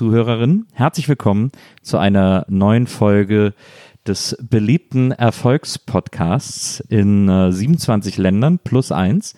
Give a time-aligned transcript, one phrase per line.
[0.00, 0.66] WIMAF-Zuhörerinnen.
[0.72, 3.52] Herzlich willkommen zu einer neuen Folge
[4.06, 9.34] des beliebten Erfolgspodcasts in äh, 27 Ländern plus eins.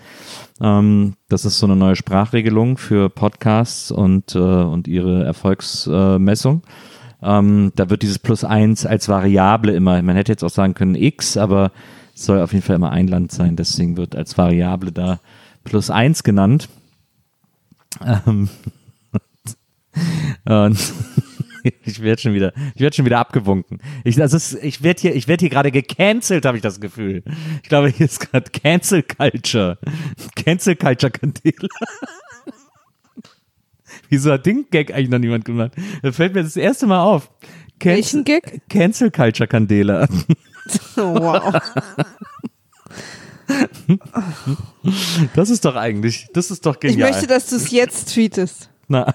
[0.61, 6.62] Ähm, das ist so eine neue Sprachregelung für Podcasts und, äh, und ihre Erfolgsmessung.
[7.20, 10.94] Ähm, da wird dieses plus eins als Variable immer, man hätte jetzt auch sagen können
[10.94, 11.72] x, aber
[12.15, 15.19] es soll auf jeden Fall immer ein Land sein, deswegen wird als Variable da
[15.65, 16.69] plus eins genannt.
[18.27, 18.48] Ähm,
[20.45, 20.93] und
[21.85, 23.79] ich werde schon wieder, ich werde schon wieder abgewunken.
[24.05, 27.23] Ich, das ist, ich werde hier, ich werde hier gerade gecancelt, habe ich das Gefühl.
[27.62, 29.79] Ich glaube, hier ist gerade Cancel Culture,
[30.34, 31.69] Cancel Culture Kandela.
[34.09, 35.73] Wieso hat den Gag eigentlich noch niemand gemacht?
[36.03, 37.31] Da fällt mir das erste Mal auf.
[37.81, 38.62] Welchen Gag?
[38.69, 40.06] Cancel Culture Candela.
[40.97, 41.61] Oh, wow.
[45.34, 47.11] Das ist doch eigentlich, das ist doch Ich genial.
[47.11, 48.71] möchte, dass du es jetzt tweetest.
[48.89, 49.15] Na,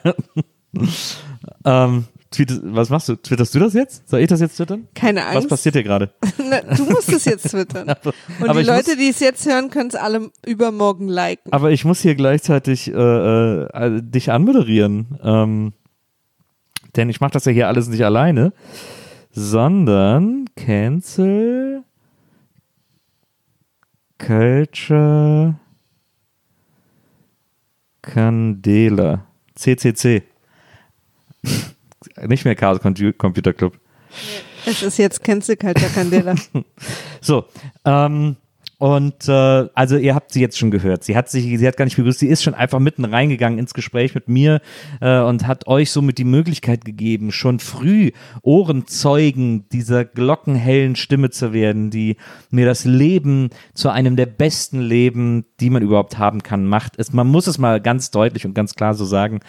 [1.65, 3.15] ähm, tweet, was machst du?
[3.15, 4.07] Twitterst du das jetzt?
[4.09, 4.87] Soll ich das jetzt twittern?
[4.93, 5.37] Keine Angst.
[5.37, 6.11] Was passiert hier gerade?
[6.77, 7.89] Du musst es jetzt twittern.
[7.89, 11.51] Aber, Und aber die Leute, muss, die es jetzt hören, können es alle übermorgen liken.
[11.51, 15.17] aber ich muss hier gleichzeitig äh, äh, dich anmoderieren.
[15.21, 15.73] Ähm,
[16.95, 18.53] denn ich mache das ja hier alles nicht alleine,
[19.31, 21.83] sondern Cancel
[24.17, 25.55] Culture
[28.01, 29.25] Candela.
[29.55, 30.23] CCC.
[32.27, 33.77] Nicht mehr Chaos Computer Club.
[34.65, 36.35] Es ist jetzt Cancel Culture Candela.
[37.21, 37.45] So,
[37.83, 38.37] ähm,
[38.79, 41.03] und äh, also ihr habt sie jetzt schon gehört.
[41.03, 42.19] Sie hat sich, sie hat gar nicht begrüßt.
[42.19, 44.61] Sie ist schon einfach mitten reingegangen ins Gespräch mit mir
[45.01, 48.11] äh, und hat euch somit die Möglichkeit gegeben, schon früh
[48.43, 52.17] Ohrenzeugen dieser glockenhellen Stimme zu werden, die
[52.51, 56.99] mir das Leben zu einem der besten Leben, die man überhaupt haben kann, macht.
[56.99, 59.39] Es, man muss es mal ganz deutlich und ganz klar so sagen.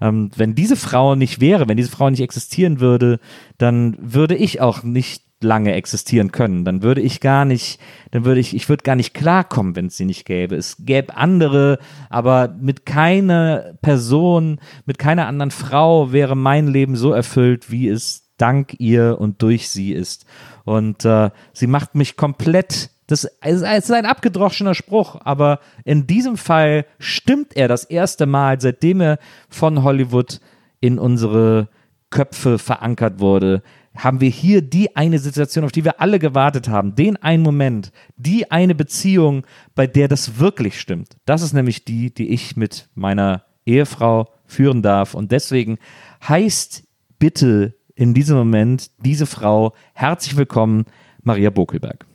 [0.00, 3.18] Ähm, wenn diese Frau nicht wäre, wenn diese Frau nicht existieren würde,
[3.58, 6.64] dann würde ich auch nicht lange existieren können.
[6.64, 7.78] Dann würde ich gar nicht,
[8.10, 10.56] dann würde ich, ich würde gar nicht klarkommen, wenn es sie nicht gäbe.
[10.56, 17.12] Es gäbe andere, aber mit keiner Person, mit keiner anderen Frau wäre mein Leben so
[17.12, 20.26] erfüllt, wie es dank ihr und durch sie ist.
[20.64, 26.36] Und äh, sie macht mich komplett das es ist ein abgedroschener Spruch, aber in diesem
[26.36, 29.18] Fall stimmt er das erste Mal, seitdem er
[29.48, 30.40] von Hollywood
[30.80, 31.68] in unsere
[32.10, 33.62] Köpfe verankert wurde,
[33.96, 37.92] haben wir hier die eine Situation, auf die wir alle gewartet haben, den einen Moment,
[38.16, 41.16] die eine Beziehung, bei der das wirklich stimmt.
[41.24, 45.14] Das ist nämlich die, die ich mit meiner Ehefrau führen darf.
[45.14, 45.78] Und deswegen
[46.26, 46.84] heißt
[47.18, 50.84] bitte in diesem Moment diese Frau herzlich willkommen,
[51.22, 52.06] Maria Bokelberg.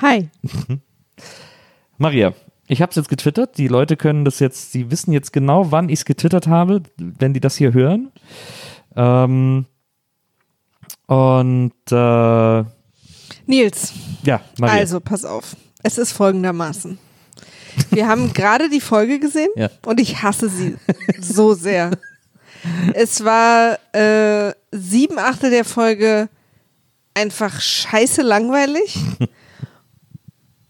[0.00, 0.28] Hi.
[1.98, 2.34] Maria,
[2.66, 3.58] ich habe es jetzt getwittert.
[3.58, 7.32] Die Leute können das jetzt, sie wissen jetzt genau, wann ich es getwittert habe, wenn
[7.32, 8.12] die das hier hören.
[8.96, 9.66] Ähm,
[11.06, 12.64] und äh,
[13.46, 13.92] Nils,
[14.22, 14.74] ja, Maria.
[14.80, 15.56] also pass auf.
[15.82, 16.98] Es ist folgendermaßen.
[17.90, 19.68] Wir haben gerade die Folge gesehen Ja.
[19.84, 20.76] und ich hasse sie
[21.20, 21.90] so sehr.
[22.94, 26.28] Es war äh, sieben Achtel der Folge
[27.12, 28.96] einfach scheiße langweilig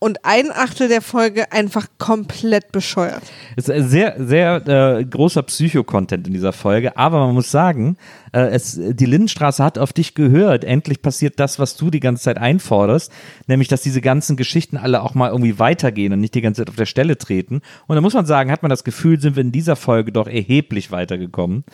[0.05, 3.23] und ein Achtel der Folge einfach komplett bescheuert.
[3.57, 4.57] Es ist sehr, sehr
[4.99, 7.97] äh, großer Psycho-Content in dieser Folge, aber man muss sagen,
[8.35, 10.62] äh, es, die Lindenstraße hat auf dich gehört.
[10.62, 13.11] Endlich passiert das, was du die ganze Zeit einforderst,
[13.47, 16.69] nämlich, dass diese ganzen Geschichten alle auch mal irgendwie weitergehen und nicht die ganze Zeit
[16.69, 17.62] auf der Stelle treten.
[17.87, 20.27] Und da muss man sagen, hat man das Gefühl, sind wir in dieser Folge doch
[20.27, 21.65] erheblich weitergekommen.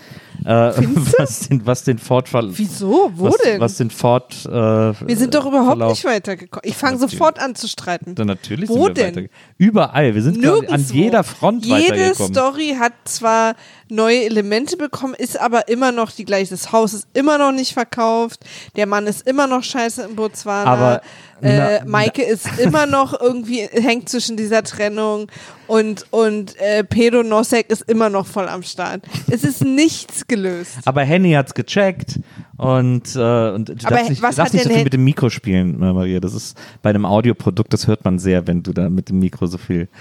[0.44, 0.46] Äh,
[1.18, 2.50] was den, was den Fortfall.
[2.52, 3.10] Wieso?
[3.16, 3.60] Wo was, denn?
[3.60, 4.46] Was den Fort.
[4.46, 6.62] Äh, Wir sind doch überhaupt Verlauf- nicht weitergekommen.
[6.64, 8.14] Ich fange sofort an zu streiten.
[8.20, 9.16] Dann natürlich Wo sind wir denn?
[9.16, 9.28] weiter.
[9.56, 10.14] Überall.
[10.14, 10.94] Wir sind quasi an Nirgendwo.
[10.94, 12.32] jeder Front Jede weitergekommen.
[12.34, 13.54] Story hat zwar
[13.88, 16.50] neue Elemente bekommen, ist aber immer noch die gleiche.
[16.50, 18.40] Das Haus ist immer noch nicht verkauft.
[18.76, 20.70] Der Mann ist immer noch scheiße in Botswana.
[20.70, 21.00] Aber
[21.42, 25.26] äh, na- Maike ist immer noch irgendwie, hängt zwischen dieser Trennung
[25.66, 29.02] und, und äh, Pedro Nosek ist immer noch voll am Start.
[29.30, 30.78] Es ist nichts gelöst.
[30.84, 32.18] Aber Henny hat's gecheckt
[32.56, 35.74] und, äh, und du darfst nicht, was darfst nicht so viel mit dem Mikro spielen,
[35.82, 36.20] äh, Maria.
[36.20, 39.46] Das ist bei einem Audioprodukt, das hört man sehr, wenn du da mit dem Mikro
[39.46, 39.88] so viel.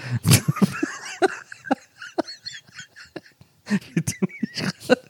[3.68, 5.00] wie, du mich gerade-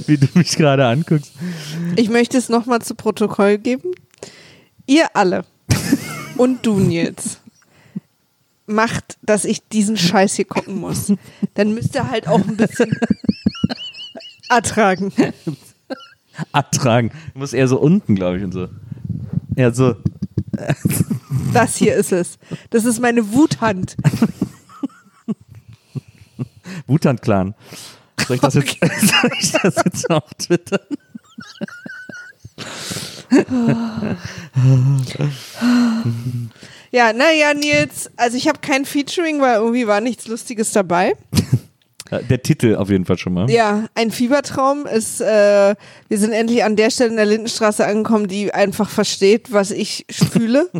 [0.06, 1.32] wie du mich gerade anguckst.
[1.96, 3.92] Ich möchte es nochmal zu Protokoll geben.
[4.88, 5.44] Ihr alle
[6.38, 7.40] und du, Nils,
[8.66, 11.12] macht dass ich diesen Scheiß hier gucken muss.
[11.54, 12.98] Dann müsst ihr halt auch ein bisschen
[14.48, 15.12] ertragen.
[16.52, 17.10] Abtragen.
[17.34, 18.68] Du musst eher so unten, glaube ich, und so.
[19.56, 19.94] Ja, so.
[21.52, 22.38] Das hier ist es.
[22.70, 23.94] Das ist meine Wuthand.
[26.86, 27.54] Wutan-Clan.
[28.26, 30.80] Soll ich das jetzt, soll ich das jetzt auf Twitter?
[36.90, 41.14] Ja, naja, Nils, also ich habe kein Featuring, weil irgendwie war nichts Lustiges dabei.
[42.30, 43.50] Der Titel auf jeden Fall schon mal.
[43.50, 45.74] Ja, ein Fiebertraum ist, äh,
[46.08, 50.06] wir sind endlich an der Stelle in der Lindenstraße angekommen, die einfach versteht, was ich
[50.10, 50.70] fühle.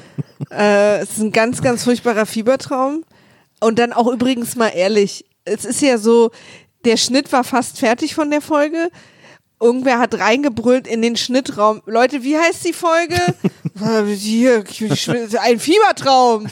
[0.50, 3.04] äh, es ist ein ganz, ganz furchtbarer Fiebertraum.
[3.60, 6.30] Und dann auch übrigens mal ehrlich, es ist ja so,
[6.86, 8.88] der Schnitt war fast fertig von der Folge.
[9.60, 11.82] Irgendwer hat reingebrüllt in den Schnittraum.
[11.86, 13.16] Leute, wie heißt die Folge?
[14.16, 14.64] Hier,
[15.40, 16.46] ein Fiebertraum.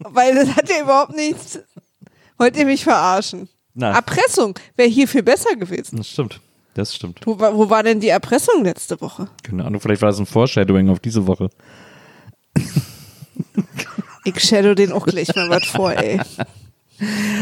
[0.00, 1.60] Weil das hat ja überhaupt nichts.
[2.38, 3.48] Wollt ihr mich verarschen?
[3.74, 3.94] Nein.
[3.94, 5.96] Erpressung wäre hier viel besser gewesen.
[5.98, 6.40] Das stimmt.
[6.74, 7.20] Das stimmt.
[7.24, 9.28] Wo, war- wo war denn die Erpressung letzte Woche?
[9.44, 11.50] Keine Ahnung, vielleicht war das ein Foreshadowing auf diese Woche.
[14.24, 16.20] Ich shadow den auch gleich mal was vor, ey.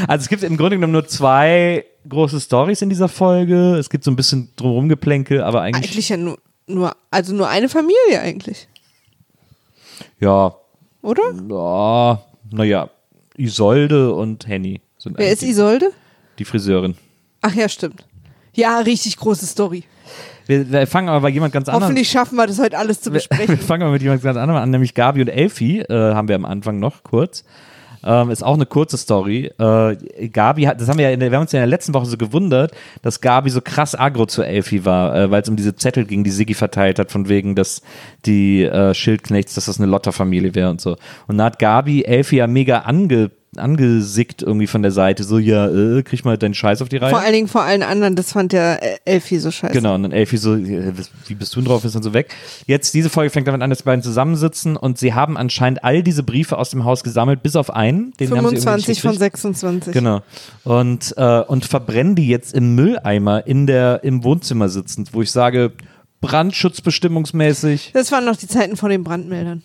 [0.07, 3.77] Also es gibt im Grunde genommen nur zwei große Stories in dieser Folge.
[3.77, 7.49] Es gibt so ein bisschen drumherum Geplänkel, aber eigentlich, Eigentlich ja nur, nur, also nur
[7.49, 8.69] eine Familie eigentlich,
[10.21, 10.55] ja,
[11.03, 11.23] oder?
[11.49, 12.91] ja, naja,
[13.37, 15.91] Isolde und Henny sind Wer ist Isolde?
[16.39, 16.97] die Friseurin.
[17.43, 18.07] Ach ja, stimmt.
[18.55, 19.85] Ja, richtig große Story.
[20.47, 23.13] Wir, wir fangen aber bei jemand ganz anderem Hoffentlich schaffen wir das heute alles zu
[23.13, 23.59] Wir, wir besprechen.
[23.59, 26.45] fangen mal mit jemand ganz anderem an, nämlich Gabi und Elfi, äh, haben wir am
[26.45, 27.45] Anfang noch kurz.
[28.05, 29.51] Ähm, ist auch eine kurze Story.
[29.59, 31.77] Äh, Gabi hat, das haben wir ja, in der, wir haben uns ja in der
[31.77, 32.73] letzten Woche so gewundert,
[33.03, 36.25] dass Gabi so krass aggro zu Elfi war, äh, weil es um diese Zettel ging,
[36.25, 37.83] die Siggi verteilt hat, von wegen, dass
[38.25, 40.97] die äh, Schildknechts, dass das eine Lotterfamilie wäre und so.
[41.27, 45.69] Und da hat Gabi Elfi ja mega ange, angesickt irgendwie von der Seite, so, ja,
[45.69, 47.11] äh, krieg mal deinen Scheiß auf die Reihe.
[47.11, 49.73] Vor allen Dingen vor allen anderen, das fand der äh, Elfi so scheiße.
[49.73, 50.93] Genau, und dann Elfi so, äh,
[51.27, 52.35] wie bist du denn drauf, ist dann so weg.
[52.67, 56.03] Jetzt, diese Folge fängt damit an, dass die beiden zusammensitzen und sie haben anscheinend all
[56.03, 58.13] diese Briefe aus dem Haus gesammelt, bis auf einen.
[58.19, 59.37] Den haben sie irgendwie 25 nicht von gekriegt.
[59.37, 59.93] 26.
[59.93, 60.23] Genau.
[60.65, 65.31] Und, äh, und verbrennen die jetzt im Mülleimer in der, im Wohnzimmer sitzend, wo ich
[65.31, 65.73] sage,
[66.21, 67.91] brandschutzbestimmungsmäßig.
[67.93, 69.63] Das waren noch die Zeiten vor den Brandmeldern.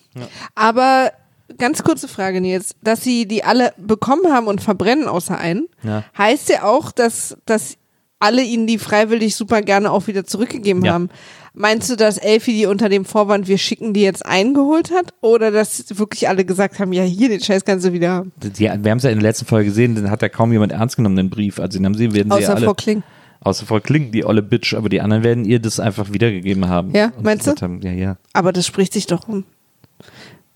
[0.54, 1.12] Aber
[1.58, 2.74] ganz kurze Frage, Nils.
[2.82, 6.04] Dass sie die alle bekommen haben und verbrennen außer einen, Ja.
[6.16, 7.76] heißt ja auch, dass, dass
[8.18, 10.92] alle ihnen die freiwillig super gerne auch wieder zurückgegeben Ja.
[10.94, 11.08] haben.
[11.54, 15.12] Meinst du, dass Elfi die unter dem Vorwand, wir schicken die jetzt eingeholt hat?
[15.20, 18.32] Oder dass wirklich alle gesagt haben, ja, hier, den Scheiß kannst du wieder haben?
[18.42, 20.72] Die, wir haben es ja in der letzten Folge gesehen, den hat ja kaum jemand
[20.72, 21.58] ernst genommen, den Brief.
[21.60, 23.02] Also den haben sie, werden sie Außer alle, Frau Kling.
[23.40, 26.94] außer Frau Kling, die olle Bitch, aber die anderen werden ihr das einfach wiedergegeben haben.
[26.94, 27.52] Ja, meinst du?
[27.60, 28.16] Haben, ja, ja.
[28.32, 29.44] Aber das spricht sich doch um.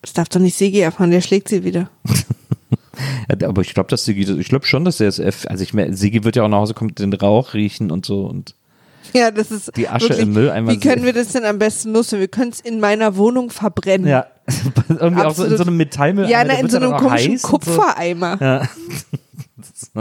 [0.06, 1.90] Das darf doch nicht Segi erfahren, der schlägt sie wieder.
[3.44, 6.22] Aber ich glaube, dass Sigi, ich glaube schon, dass er es, also ich meine, Sigi
[6.22, 8.54] wird ja auch nach Hause kommen, den Rauch riechen und so und
[9.12, 11.90] Ja, das ist Die Asche wirklich, im Mülleimer Wie können wir das denn am besten
[11.90, 12.20] nutzen?
[12.20, 14.06] Wir können es in meiner Wohnung verbrennen.
[14.06, 14.26] ja,
[14.88, 15.58] irgendwie auch so in Absolut.
[15.58, 16.30] so einem Metallmüll.
[16.30, 17.48] Ja, na, in so einem komischen und so.
[17.48, 18.38] Kupfereimer.
[18.40, 18.68] Ja.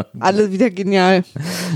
[0.19, 1.23] Alle wieder genial.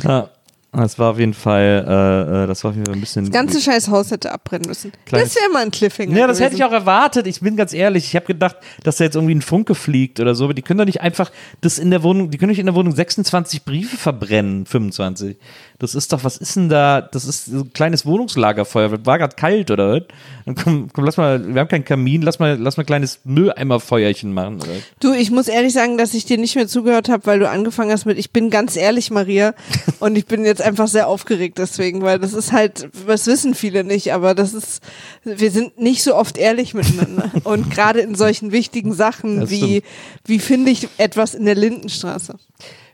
[0.03, 0.29] ja.
[0.71, 3.25] Das war auf jeden Fall, äh, äh, das war auf jeden Fall ein bisschen.
[3.25, 4.91] Das ganze scheiß Haus hätte abbrennen müssen.
[5.05, 6.15] Kleines- das wäre mal ein Cliffhanger.
[6.15, 6.71] Ja, das hätte ich gewesen.
[6.75, 7.25] auch erwartet.
[7.25, 8.05] Ich bin ganz ehrlich.
[8.05, 10.43] Ich habe gedacht, dass da jetzt irgendwie ein Funke fliegt oder so.
[10.43, 12.75] Aber die können doch nicht einfach das in der Wohnung, die können nicht in der
[12.75, 15.37] Wohnung 26 Briefe verbrennen, 25.
[15.79, 17.01] Das ist doch, was ist denn da?
[17.01, 19.05] Das ist so ein kleines Wohnungslagerfeuer.
[19.05, 20.03] War gerade kalt oder was?
[20.45, 23.21] Dann komm, komm, lass mal, wir haben keinen Kamin, lass mal, lass mal ein kleines
[23.23, 24.57] Mülleimerfeuerchen machen.
[24.57, 24.73] Oder?
[24.99, 27.91] Du, ich muss ehrlich sagen, dass ich dir nicht mehr zugehört habe, weil du angefangen
[27.91, 29.53] hast mit, ich bin ganz ehrlich, Maria.
[30.01, 33.85] und ich bin jetzt einfach sehr aufgeregt deswegen, weil das ist halt, das wissen viele
[33.85, 34.83] nicht, aber das ist,
[35.23, 37.31] wir sind nicht so oft ehrlich miteinander.
[37.45, 39.83] und gerade in solchen wichtigen Sachen Das wie, stimmt.
[40.25, 42.35] wie finde ich etwas in der Lindenstraße.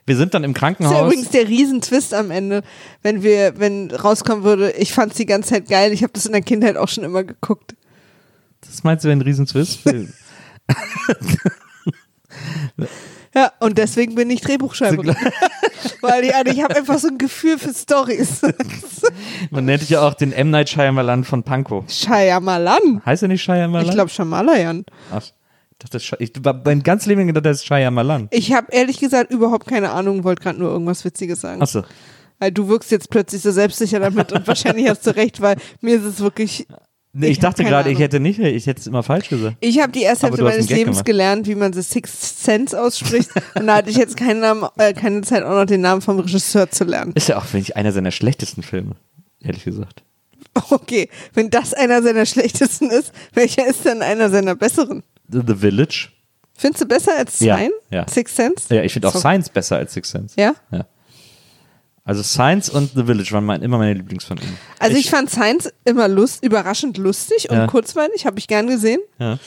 [0.05, 1.05] Wir sind dann im Das ist ja Krankenhaus.
[1.07, 2.61] übrigens der Riesentwist am Ende,
[3.01, 6.31] wenn wir, wenn rauskommen würde, ich fand's die ganze Zeit geil, ich habe das in
[6.31, 7.75] der Kindheit auch schon immer geguckt.
[8.61, 9.79] Das meinst du, ein Riesenzwist?
[13.35, 15.13] Ja, und deswegen bin ich Drehbuchschreiberin.
[16.01, 18.41] Weil ich, also ich habe einfach so ein Gefühl für Stories.
[19.51, 20.51] Man nennt dich ja auch den M.
[20.51, 21.83] Night Shyamalan von Pankow.
[21.89, 23.01] Shyamalan.
[23.05, 23.85] Heißt er nicht Shyamalan?
[23.85, 24.85] Ich glaube Shamalayan.
[25.13, 25.21] Ach,
[25.79, 28.27] dachte, ich war mein ganzes Leben gedacht, das ist Shyamalan.
[28.31, 31.61] Ich habe ehrlich gesagt überhaupt keine Ahnung, wollte gerade nur irgendwas Witziges sagen.
[31.61, 31.83] Achso.
[32.39, 35.95] Weil du wirkst jetzt plötzlich so selbstsicher damit und wahrscheinlich hast du recht, weil mir
[35.95, 36.67] ist es wirklich.
[37.17, 39.55] Nee, ich, Ich dachte gerade, ich hätte nicht, ich hätte es immer falsch gesagt.
[39.61, 41.05] Ich habe die erste Hälfte meines Lebens gemacht.
[41.05, 43.29] gelernt, wie man The Sixth Sense ausspricht.
[43.55, 46.19] und da hatte ich jetzt keinen Namen, äh, keine Zeit, auch noch den Namen vom
[46.19, 47.13] Regisseur zu lernen.
[47.15, 48.95] Ist ja auch, finde ich, einer seiner schlechtesten Filme,
[49.41, 50.03] ehrlich gesagt.
[50.69, 55.03] Okay, wenn das einer seiner schlechtesten ist, welcher ist denn einer seiner besseren?
[55.29, 56.09] The, Village.
[56.53, 57.71] Findest du besser als Ja, Sign?
[57.89, 58.07] ja.
[58.07, 58.73] Six Sense?
[58.73, 60.35] Ja, ich finde auch Science besser als Six Sense.
[60.39, 60.55] Ja?
[62.03, 64.41] Also Science und The Village waren mein, immer meine Lieblingsfilme.
[64.79, 67.67] Also ich, fand Science immer lust, überraschend lustig und Ja.
[67.67, 68.99] kurzweilig, habe ich gern gesehen.
[69.17, 69.39] Ja.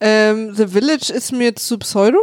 [0.00, 2.18] Ähm, The Village ist mir zu pseudo,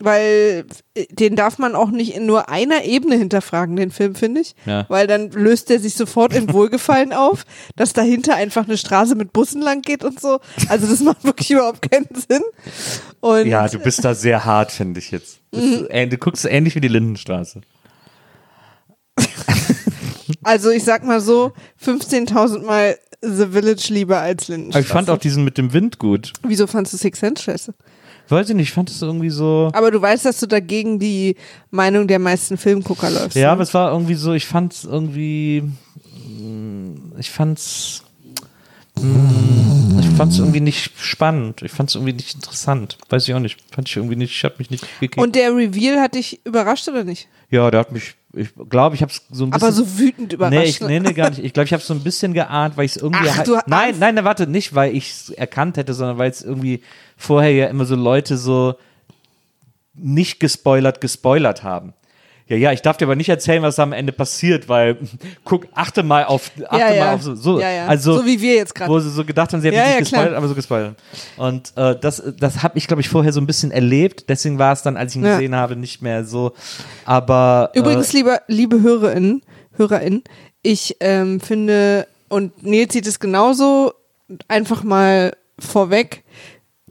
[0.00, 4.40] weil äh, den darf man auch nicht in nur einer Ebene hinterfragen, den Film, finde
[4.40, 4.54] ich.
[4.66, 4.86] Ja.
[4.88, 7.44] Weil dann löst er sich sofort in Wohlgefallen auf,
[7.76, 10.40] dass dahinter einfach eine Straße mit Bussen lang geht und so.
[10.68, 12.42] Also das macht wirklich überhaupt keinen Sinn.
[13.20, 15.38] Und ja, du bist da sehr hart, finde ich jetzt.
[15.54, 15.86] Mhm.
[15.88, 17.60] ist, du guckst ähnlich wie die Lindenstraße.
[20.42, 24.84] also ich sag mal so, 15.000 Mal The Village lieber als Aber Lindenstraße.
[24.84, 26.32] ich fand auch diesen mit dem Wind gut.
[26.42, 27.72] Wieso fandst du Six Sense scheiße?
[28.28, 29.70] Weiß ich nicht, ich fand es irgendwie so.
[29.74, 31.36] Aber du weißt, dass du dagegen die
[31.70, 33.36] Meinung der meisten Filmgucker läufst.
[33.36, 33.52] Ja, ne?
[33.52, 35.62] aber es war irgendwie so, ich fand es irgendwie.
[36.40, 38.02] mm, Ich fand's.
[38.96, 41.62] Ich fand es irgendwie nicht spannend.
[41.62, 42.96] Ich fand es irgendwie nicht interessant.
[43.08, 43.58] Weiß ich auch nicht.
[43.72, 45.18] Fand ich irgendwie nicht, ich hab mich nicht gekickt.
[45.18, 47.28] Und der Reveal hat dich überrascht oder nicht?
[47.50, 49.62] ja, der hat mich, ich glaube, ich habe es so ein bisschen.
[49.62, 50.56] Aber so wütend überrascht.
[50.56, 51.44] Nee, ich, nee, nee, gar nicht.
[51.44, 53.28] Ich glaube, ich habe es so ein bisschen geahnt, weil ich es irgendwie.
[53.28, 56.30] Ach, halt- du nein, nein, nein, warte, nicht, weil ich es erkannt hätte, sondern weil
[56.30, 56.82] es irgendwie
[57.16, 58.74] vorher ja immer so Leute so
[59.94, 61.92] nicht gespoilert, gespoilert haben.
[62.46, 64.98] Ja, ja, ich darf dir aber nicht erzählen, was am Ende passiert, weil
[65.44, 67.04] guck, achte mal auf, achte ja, ja.
[67.04, 67.86] mal auf so, so, ja, ja.
[67.86, 69.00] also so wie wir jetzt wo gerade.
[69.00, 70.96] sie so gedacht haben, sie hätten Ja, nicht gespoilert, aber so gespoilert.
[71.38, 74.28] Und äh, das, das habe ich, glaube ich, vorher so ein bisschen erlebt.
[74.28, 76.52] Deswegen war es dann, als ich ihn gesehen habe, nicht mehr so.
[77.06, 79.42] Aber Übrigens, äh, liebe, liebe HörerInnen,
[79.76, 80.22] HörerInnen,
[80.62, 83.94] ich ähm, finde, und Nils sieht es genauso,
[84.48, 86.24] einfach mal vorweg,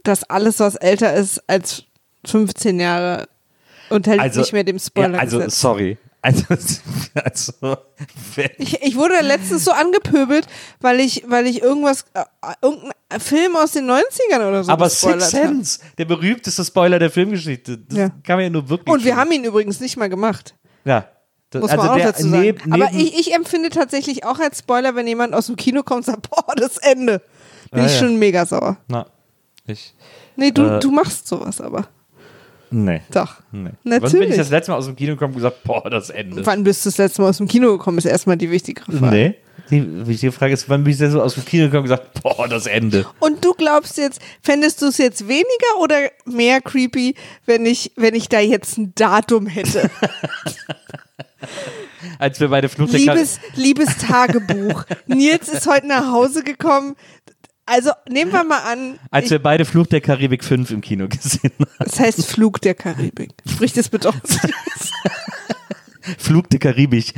[0.02, 1.84] dass alles, was älter ist als
[2.26, 3.28] 15 Jahre,
[3.90, 5.14] unterhält also, nicht mehr dem Spoiler.
[5.14, 5.98] Ja, also, sorry.
[6.24, 6.42] Also,
[7.22, 7.76] also
[8.56, 10.46] Ich, ich wurde letztens so angepöbelt,
[10.80, 12.22] weil ich, weil ich irgendwas, äh,
[12.62, 15.30] irgendein Film aus den 90ern oder so aber Six.
[15.30, 18.08] Sense, der berühmteste Spoiler der Filmgeschichte, das Ja.
[18.08, 18.90] kann man ja nur wirklich.
[18.90, 20.54] Und wir haben ihn übrigens nicht mal gemacht.
[20.86, 21.06] ja,
[21.50, 22.42] das, Muss also man auch der, dazu sagen.
[22.42, 25.82] neb- Aber neben- ich, ich empfinde tatsächlich auch als Spoiler, wenn jemand aus dem Kino
[25.82, 27.20] kommt und sagt, boah, das Ende.
[27.70, 27.98] Bin Ja, ich ja.
[27.98, 28.78] schon mega sauer.
[28.88, 29.04] na,
[29.66, 29.94] ich,
[30.36, 31.86] Nee, du, Äh, du machst sowas aber.
[32.74, 33.00] Nee.
[33.10, 33.40] Doch.
[33.52, 33.70] Nee.
[33.84, 34.30] Wann bin Natürlich.
[34.30, 36.44] ich das letzte Mal aus dem Kino gekommen und gesagt, boah, das Ende.
[36.44, 39.16] Wann bist du das letzte Mal aus dem Kino gekommen, ist erstmal die wichtigere Frage.
[39.16, 39.34] Nee.
[39.70, 42.22] Die wichtige Frage ist, wann bin ich denn so aus dem Kino gekommen und gesagt,
[42.22, 43.06] boah, das Ende.
[43.20, 47.14] Und du glaubst jetzt, fändest du es jetzt weniger oder mehr creepy,
[47.46, 49.90] wenn ich, wenn ich da jetzt ein Datum hätte?
[52.18, 54.84] Als wir bei der Flucht Liebes, liebes Tagebuch.
[55.06, 56.96] Nils ist heute nach Hause gekommen.
[57.66, 61.08] Also nehmen wir mal an, als ich, wir beide Fluch der Karibik 5 im Kino
[61.08, 61.70] gesehen haben.
[61.78, 63.30] das heißt Flug der Karibik.
[63.50, 64.16] Sprich das bitte aus.
[66.18, 67.14] Flug der Karibik.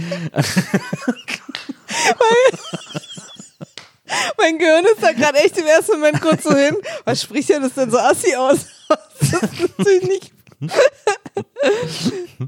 [4.39, 6.77] Mein Gehirn ist da gerade echt im ersten Moment kurz so hin.
[7.05, 8.67] Was spricht ja das denn so assi aus?
[9.19, 10.33] Das ist natürlich nicht.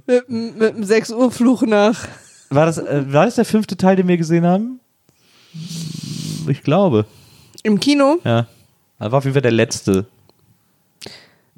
[0.06, 2.06] mit, mit dem 6 Uhr Fluch nach.
[2.50, 4.78] War das, äh, war das der fünfte Teil, den wir gesehen haben?
[6.46, 7.06] Ich glaube.
[7.62, 8.18] Im Kino.
[8.24, 8.46] Ja.
[8.98, 10.06] Das war auf jeden Fall der letzte.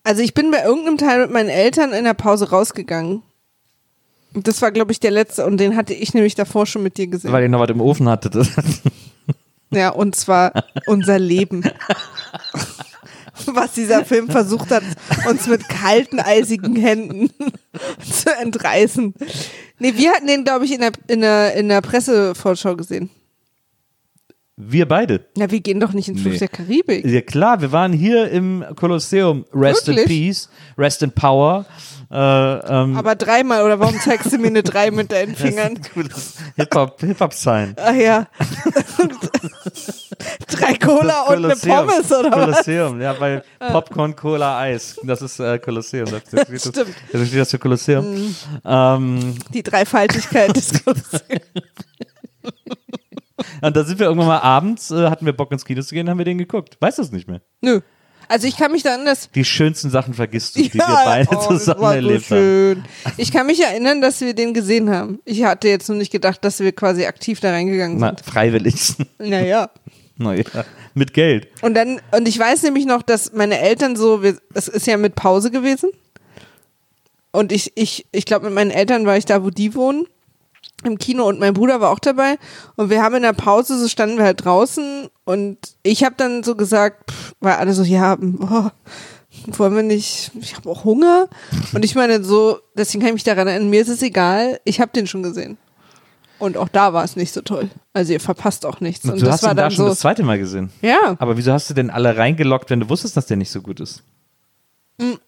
[0.03, 3.23] Also ich bin bei irgendeinem Teil mit meinen Eltern in der Pause rausgegangen.
[4.35, 6.97] Und Das war, glaube ich, der letzte und den hatte ich nämlich davor schon mit
[6.97, 7.33] dir gesehen.
[7.33, 8.35] Weil ihr noch was im Ofen hattet.
[9.73, 10.53] Ja, und zwar
[10.87, 11.63] unser Leben.
[13.47, 14.83] Was dieser Film versucht hat,
[15.29, 17.31] uns mit kalten, eisigen Händen
[18.13, 19.15] zu entreißen.
[19.79, 23.11] Nee, wir hatten den, glaube ich, in der, in, der, in der Pressevorschau gesehen.
[24.63, 25.25] Wir beide.
[25.37, 26.39] Na, wir gehen doch nicht ins Fluch Nee.
[26.39, 27.05] der Karibik.
[27.05, 29.45] Ja klar, wir waren hier im Kolosseum.
[29.55, 30.27] Rest in Wirklich?
[30.29, 31.65] Peace, Rest in Power.
[32.13, 35.79] Äh, ähm, Aber dreimal, oder warum zeigst du mir eine Drei mit deinen Fingern?
[36.57, 37.77] Hip-Hop, Hip-Hop-Sign.
[37.77, 38.27] Ach ja.
[40.49, 41.55] Drei Cola und eine.
[41.57, 42.45] Pommes, oder was?
[42.65, 44.97] Kolosseum, ja, weil Popcorn, Cola, Eis.
[45.05, 46.07] Das ist äh, Kolosseum.
[46.11, 46.89] Das, das, das, Stimmt.
[46.89, 46.95] Mhm.
[47.13, 48.35] das steht das für Kolosseum.
[48.65, 51.23] Ähm, Die Dreifaltigkeit des Kolosseums.
[53.63, 56.09] Und da sind wir irgendwann mal abends, äh, hatten wir Bock ins Kino zu gehen,
[56.09, 56.77] haben wir den geguckt.
[56.81, 57.41] Weißt du es nicht mehr?
[57.61, 57.81] Nö.
[58.29, 61.29] Also ich kann mich da an das Die schönsten Sachen vergisst du, die wir beide
[61.31, 62.39] oh, das zusammen so erlebt haben.
[62.39, 62.85] schön.
[63.17, 65.19] Ich kann mich erinnern, dass wir den gesehen haben.
[65.25, 68.21] Ich hatte jetzt nur nicht gedacht, dass wir quasi aktiv da reingegangen Na, sind.
[68.21, 68.95] freiwillig.
[69.19, 69.71] Naja.
[70.17, 70.45] naja,
[70.95, 71.49] mit Geld.
[71.63, 74.97] Und dann, und ich weiß nämlich noch, dass meine Eltern so, wir, es ist ja
[74.97, 75.91] mit Pause gewesen.
[77.33, 80.07] Und ich, ich, ich glaube, mit meinen Eltern war ich da, wo die wohnen.
[80.85, 82.37] Im Kino und mein Bruder war auch dabei.
[82.77, 86.43] Und wir haben in der Pause, so standen wir halt draußen und ich habe dann
[86.43, 88.73] so gesagt, pff, weil alle so, ja, boah,
[89.47, 91.29] wollen wir nicht, ich habe auch Hunger.
[91.73, 94.81] Und ich meine so, deswegen kann ich mich daran erinnern, mir ist es egal, ich
[94.81, 95.59] habe den schon gesehen.
[96.39, 97.69] Und auch da war es nicht so toll.
[97.93, 99.05] Also ihr verpasst auch nichts.
[99.05, 100.71] Und du das hast war ihn da dann schon so, das zweite Mal gesehen.
[100.81, 101.17] ja.
[101.19, 103.79] Aber wieso hast du denn alle reingelockt, wenn du wusstest, dass der nicht so gut
[103.81, 104.03] ist?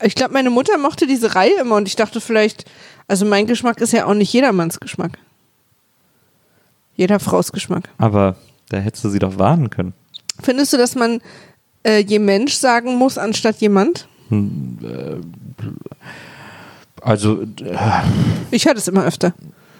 [0.02, 2.64] Ich glaube, meine Mutter mochte diese Reihe immer und ich dachte vielleicht,
[3.08, 5.18] also mein Geschmack ist ja auch nicht jedermanns Geschmack.
[6.96, 7.88] Jeder Fraus Geschmack.
[7.98, 8.36] Aber
[8.68, 9.92] da hättest du sie doch warnen können.
[10.42, 11.20] Findest du, dass man
[11.84, 14.06] äh, je Mensch sagen muss, anstatt jemand?
[17.00, 17.76] Also, äh,
[18.50, 19.34] Ich höre das immer öfter.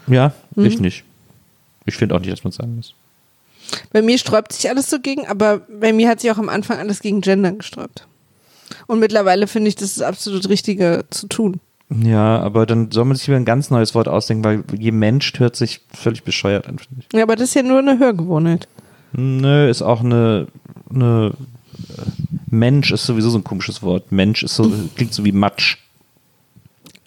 [0.06, 0.64] ja, Mhm.
[0.66, 1.04] ich nicht.
[1.86, 2.94] Ich finde auch nicht, dass man es sagen muss.
[3.92, 6.78] Bei mir sträubt sich alles so gegen, aber bei mir hat sich auch am Anfang
[6.78, 8.06] alles gegen Gendern gesträubt.
[8.86, 11.60] Und mittlerweile finde ich, das ist absolut Richtige zu tun.
[12.00, 15.32] Ja, aber dann soll man sich wieder ein ganz neues Wort ausdenken, weil je Mensch
[15.38, 17.16] hört sich völlig bescheuert an, finde ich.
[17.16, 18.68] Ja, aber das ist ja nur eine Hörgewohnheit.
[19.12, 20.46] Nö, ist auch eine,
[20.90, 21.32] eine
[22.48, 24.12] Mensch ist sowieso so ein komisches Wort.
[24.12, 25.78] Mensch ist so, klingt so wie Matsch.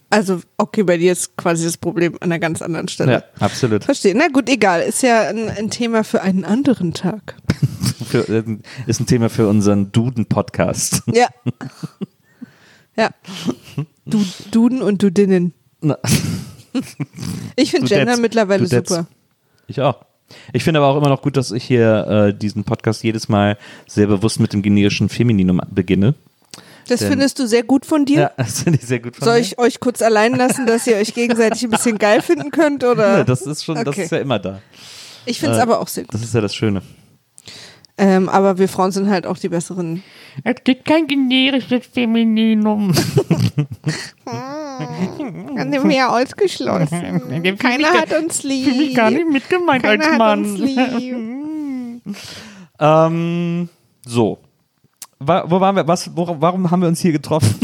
[0.10, 3.12] Also, okay, bei dir ist quasi das Problem an einer ganz anderen Stelle.
[3.12, 3.84] Ja, absolut.
[3.84, 4.15] Verstehe.
[4.15, 4.82] Na gut, egal.
[4.82, 7.36] Ist ja ein, ein Thema für einen anderen Tag.
[8.06, 8.44] Für, äh,
[8.86, 11.01] ist ein Thema für unseren Duden-Podcast.
[11.12, 11.27] Ja.
[12.98, 13.10] ja.
[14.06, 15.54] Du, Duden und Dudinnen.
[15.82, 15.98] Na,
[17.56, 17.88] Ich finde.
[17.88, 19.08] Gender mittlerweile super.
[19.68, 20.06] Ich auch.
[20.54, 23.58] Ich finde aber auch immer noch gut, dass ich hier äh, diesen Podcast jedes Mal
[23.88, 26.16] sehr bewusst mit dem generischen Femininum beginne.
[26.88, 28.20] Das Denn- findest du sehr gut von dir?
[28.20, 29.42] Ja, das finde ich sehr gut von Soll mir.
[29.42, 32.84] ich euch kurz allein lassen, dass ihr euch gegenseitig ein bisschen geil finden könnt?
[32.84, 33.18] Oder?
[33.20, 34.04] Ja, das ist schon, das Okay.
[34.04, 34.62] ist ja immer da.
[35.26, 36.14] ich finde es äh, aber auch sehr gut.
[36.14, 36.82] Das ist ja das Schöne.
[37.98, 40.04] Ähm, aber wir Frauen sind halt auch die besseren.
[40.44, 42.94] Es gibt kein generisches Femininum.
[44.25, 47.58] Dann sind wir ja ausgeschlossen.
[47.58, 48.66] Keiner hat uns lieb.
[48.66, 50.46] Fühle mich gar nicht mitgemeint Keiner als hat Mann.
[50.46, 52.01] uns lieb.
[52.77, 53.70] Ähm,
[54.05, 54.38] so.
[55.20, 55.88] Wo waren wir?
[55.88, 57.55] Was, wo, warum haben wir uns hier getroffen?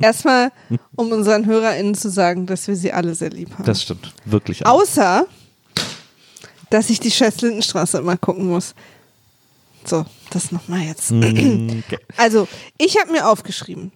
[0.00, 0.52] Erstmal,
[0.94, 3.64] um unseren HörerInnen zu sagen, dass wir sie alle sehr lieb haben.
[3.64, 4.12] Das stimmt.
[4.26, 4.66] Wirklich.
[4.66, 5.26] Außer,
[6.70, 8.74] dass ich die Scheiß-Lindenstraße immer gucken muss.
[9.84, 11.10] So, das nochmal jetzt.
[11.10, 11.22] Mm,
[11.86, 11.98] okay.
[12.16, 13.92] Also, ich habe mir aufgeschrieben.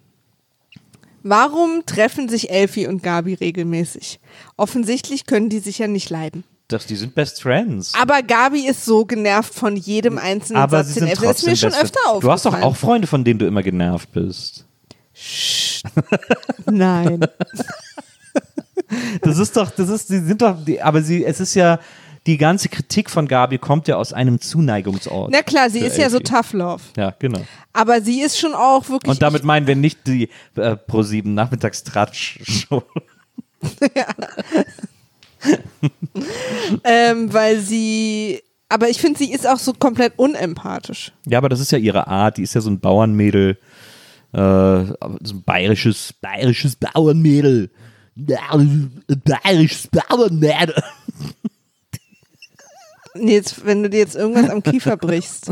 [1.22, 4.18] Warum treffen sich Elfi und Gabi regelmäßig?
[4.56, 6.44] Offensichtlich können die sich ja nicht leiden.
[6.66, 7.92] Das, die sind Best Friends.
[7.94, 11.26] Aber Gabi ist so genervt von jedem einzelnen Aber Satz, sie den sind Elfi.
[11.26, 12.20] Das ist mir schon öfter Friends.
[12.20, 12.72] Du hast doch aufgefallen.
[12.72, 14.64] auch Freunde, von denen du immer genervt bist.
[16.70, 17.26] Nein.
[19.22, 21.78] Das ist doch, das ist, sie sind doch, aber sie, es ist ja,
[22.26, 25.32] die ganze Kritik von Gabi kommt ja aus einem Zuneigungsort.
[25.32, 26.82] Na klar, sie ist ja so tough love.
[26.96, 27.40] Ja, genau.
[27.72, 29.10] Aber sie ist schon auch wirklich.
[29.10, 32.82] Und damit meinen wir nicht die äh, Pro7 Nachmittagstratsch-Show.
[36.84, 38.40] ähm, weil sie.
[38.68, 41.12] Aber ich finde, sie ist auch so komplett unempathisch.
[41.26, 42.38] Ja, aber das ist ja ihre Art.
[42.38, 43.58] Die ist ja so ein Bauernmädel.
[44.32, 47.70] Äh, so ein bayerisches, bayerisches Bauernmädel.
[48.14, 50.82] Bayerisches Bauernmädel.
[53.14, 55.50] Nee, Jetzt, wenn du dir jetzt irgendwas am Kiefer brichst,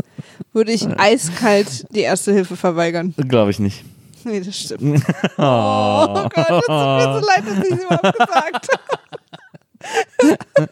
[0.53, 3.13] würde ich eiskalt die erste Hilfe verweigern.
[3.17, 3.83] Glaube ich nicht.
[4.23, 5.03] Nee, das stimmt.
[5.37, 10.37] Oh, Gott, es tut mir so leid, dass ich es überhaupt gesagt habe.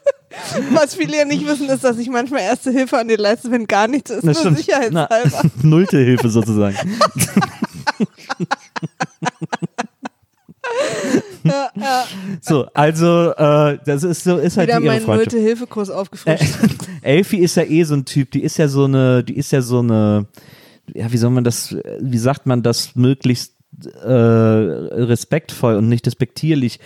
[0.72, 3.66] Was viele ja nicht wissen, ist, dass ich manchmal erste Hilfe an dir leiste, wenn
[3.66, 4.58] gar nichts ist, Das nur stimmt.
[4.92, 5.42] Na, sicherheitshalber.
[5.64, 6.78] Nullte Hilfe sozusagen.
[11.44, 12.06] Ja, ja.
[12.42, 15.34] So, also, äh, das ist so, ist halt Wieder die ihre Freundschaft.
[15.34, 16.46] Nulte-Hilfe-Kurs Äh, aufgefrischt.
[17.02, 19.62] Elfi ist ja eh so ein Typ, die ist ja so eine, die ist ja
[19.62, 20.28] so eine,
[20.94, 23.54] ja, wie soll man das, wie sagt man das möglichst
[24.04, 26.80] äh, respektvoll und nicht despektierlich.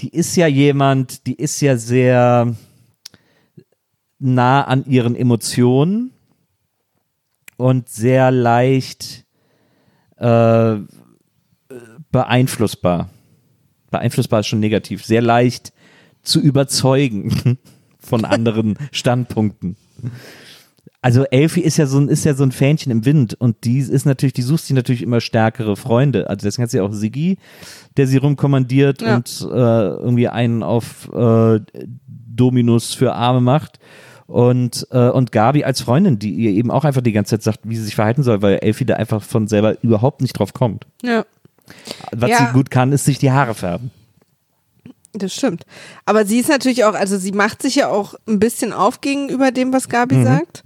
[0.00, 2.54] Die ist ja jemand, die ist ja sehr
[4.18, 6.12] nah an ihren Emotionen
[7.56, 9.24] und sehr leicht
[10.16, 10.76] äh,
[12.10, 13.10] beeinflussbar.
[13.98, 15.04] Beeinflussbar ist schon negativ.
[15.04, 15.72] Sehr leicht
[16.22, 17.58] zu überzeugen
[17.98, 19.76] von anderen Standpunkten.
[21.00, 23.78] Also Elfi ist ja so ein, ist ja so ein Fähnchen im Wind und die
[23.78, 26.30] ist natürlich, die sucht sich natürlich immer stärkere Freunde.
[26.30, 27.36] Also deswegen hat sie auch Sigi,
[27.98, 29.16] der sie rumkommandiert Ja.
[29.16, 31.60] und äh, irgendwie einen auf äh,
[32.06, 33.78] Dominus für Arme macht.
[34.26, 37.60] Und, äh, und Gabi als Freundin, die ihr eben auch einfach die ganze Zeit sagt,
[37.64, 40.86] wie sie sich verhalten soll, weil Elfi da einfach von selber überhaupt nicht drauf kommt.
[41.02, 41.24] ja.
[42.12, 42.38] Was Ja.
[42.46, 43.90] sie gut kann, ist sich die Haare färben.
[45.16, 45.64] Das stimmt.
[46.06, 49.52] Aber sie ist natürlich auch, also sie macht sich ja auch ein bisschen auf gegenüber
[49.52, 50.24] dem, was Gabi Mhm.
[50.24, 50.64] sagt.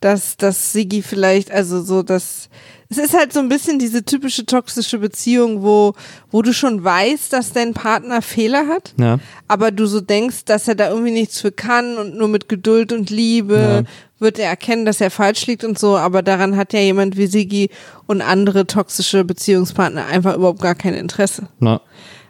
[0.00, 2.50] Dass, dass Sigi vielleicht, also so, dass
[2.88, 5.94] es ist halt so ein bisschen diese typische toxische Beziehung, wo,
[6.30, 9.18] wo du schon weißt, dass dein Partner Fehler hat, Ja.
[9.48, 12.92] aber du so denkst, dass er da irgendwie nichts für kann und nur mit Geduld
[12.92, 13.84] und Liebe
[14.18, 17.26] wird er erkennen, dass er falsch liegt und so, aber daran hat ja jemand wie
[17.26, 17.70] Sigi
[18.06, 21.48] und andere toxische Beziehungspartner einfach überhaupt gar kein Interesse.
[21.60, 21.80] Na,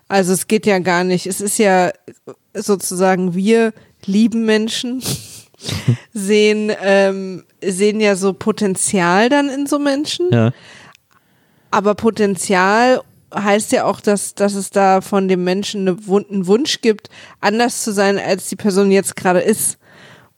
[0.08, 1.26] Also es geht ja gar nicht.
[1.26, 1.92] Es ist ja
[2.54, 3.72] sozusagen wir
[4.04, 5.02] lieben Menschen
[6.12, 10.30] sehen ähm, sehen ja so Potenzial dann in so Menschen.
[10.32, 10.52] ja.
[11.70, 13.02] Aber Potenzial
[13.34, 17.82] heißt ja auch, dass, dass es da von dem Menschen eine, einen Wunsch gibt, anders
[17.82, 19.78] zu sein, als die Person jetzt gerade ist.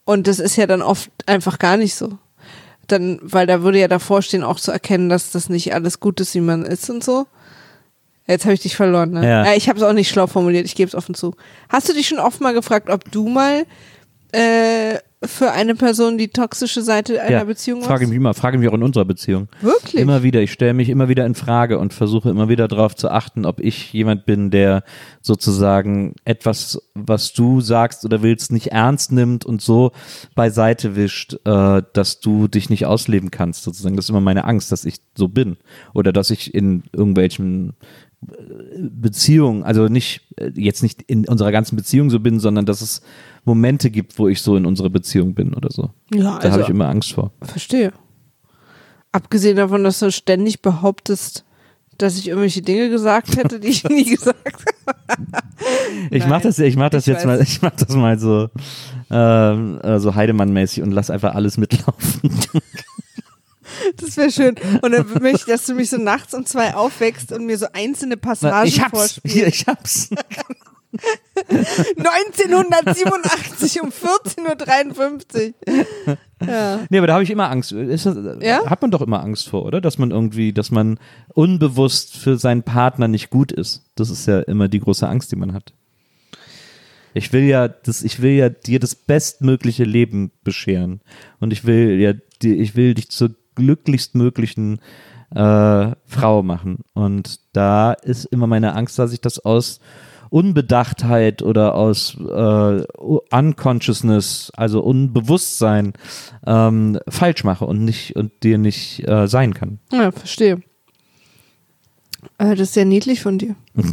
[0.09, 2.17] Und das ist ja dann oft einfach gar nicht so.
[2.87, 6.19] Dann, weil da würde ja davor stehen, auch zu erkennen, dass das nicht alles gut
[6.21, 7.27] ist, wie man ist und so.
[8.27, 9.29] Jetzt habe ich dich verloren, ne?
[9.29, 9.53] Ja.
[9.53, 11.35] ich habe es auch nicht schlau formuliert, ich gebe es offen zu.
[11.69, 13.67] Hast du dich schon oft mal gefragt, ob du mal
[14.33, 18.69] äh, für eine Person die toxische Seite einer ja, Beziehung frage mich immer, frage mich
[18.69, 19.49] auch in unserer Beziehung.
[19.61, 20.01] Wirklich?
[20.01, 23.11] Immer wieder, ich stelle mich immer wieder in Frage und versuche immer wieder darauf zu
[23.11, 24.85] achten, ob ich jemand bin, der
[25.21, 29.91] sozusagen etwas, was du sagst oder willst, nicht ernst nimmt und so
[30.37, 33.65] beiseite wischt, äh, dass du dich nicht ausleben kannst.
[33.65, 35.57] Sozusagen, das ist immer meine Angst, dass ich so bin
[35.95, 37.75] oder dass ich in irgendwelchen
[38.21, 43.01] Beziehungen, also nicht äh, jetzt nicht in unserer ganzen Beziehung so bin, sondern dass es
[43.45, 45.91] Momente gibt, wo ich so in unserer Beziehung bin oder so.
[46.13, 47.33] Ja, Da habe also ich immer Angst vor.
[47.43, 47.93] Verstehe.
[49.13, 51.45] Abgesehen davon, dass du ständig behauptest,
[51.97, 54.39] dass ich irgendwelche Dinge gesagt hätte, die ich nie gesagt
[54.87, 55.43] habe.
[56.11, 57.39] Ich Nein, mach das, ich mach das ich jetzt weiß.
[57.39, 58.49] mal, ich mach das mal so,
[59.11, 62.31] ähm, äh, so Heidemann-mäßig und lass einfach alles mitlaufen.
[64.09, 64.55] Das wäre schön.
[64.83, 67.67] Und dann möchte ich, dass du mich so nachts um zwei aufwächst und mir so
[67.73, 69.37] einzelne Passagen ich hab's, vorspielst.
[69.37, 70.11] hier, ich hab's.
[71.99, 76.17] 1987 um 14.53 Uhr.
[76.47, 76.81] Ja.
[76.89, 77.73] Nee, aber da habe ich immer Angst.
[77.73, 78.05] Das,
[78.41, 78.65] Ja?
[78.67, 79.81] Hat man doch immer Angst vor, oder?
[79.81, 80.99] Dass man irgendwie, dass man
[81.35, 83.85] unbewusst für seinen Partner nicht gut ist.
[83.97, 85.75] Das ist ja immer die große Angst, die man hat.
[87.15, 91.01] Ich will ja, das, ich will ja dir das bestmögliche Leben bescheren.
[91.41, 94.81] Und ich will ja, ich will dich zur glücklichstmöglichen
[95.35, 96.79] äh, Frau machen.
[96.95, 99.81] Und da ist immer meine Angst, dass ich das aus
[100.31, 102.83] Unbedachtheit oder aus äh,
[103.31, 105.95] Unconsciousness, also Unbewusstsein,
[106.47, 109.79] ähm, falsch mache und nicht und dir nicht äh, sein kann.
[109.93, 110.63] ja, verstehe.
[112.39, 113.55] Äh, das ist sehr niedlich von dir.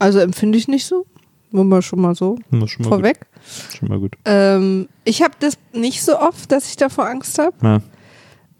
[0.00, 1.06] Also empfinde ich nicht so.
[1.50, 3.18] Nur mal schon mal so schon mal vorweg.
[3.18, 3.76] Gut.
[3.76, 4.16] Schon mal gut.
[4.24, 7.56] Ähm, ich habe das nicht so oft, dass ich davor Angst habe.
[7.62, 7.80] Ja.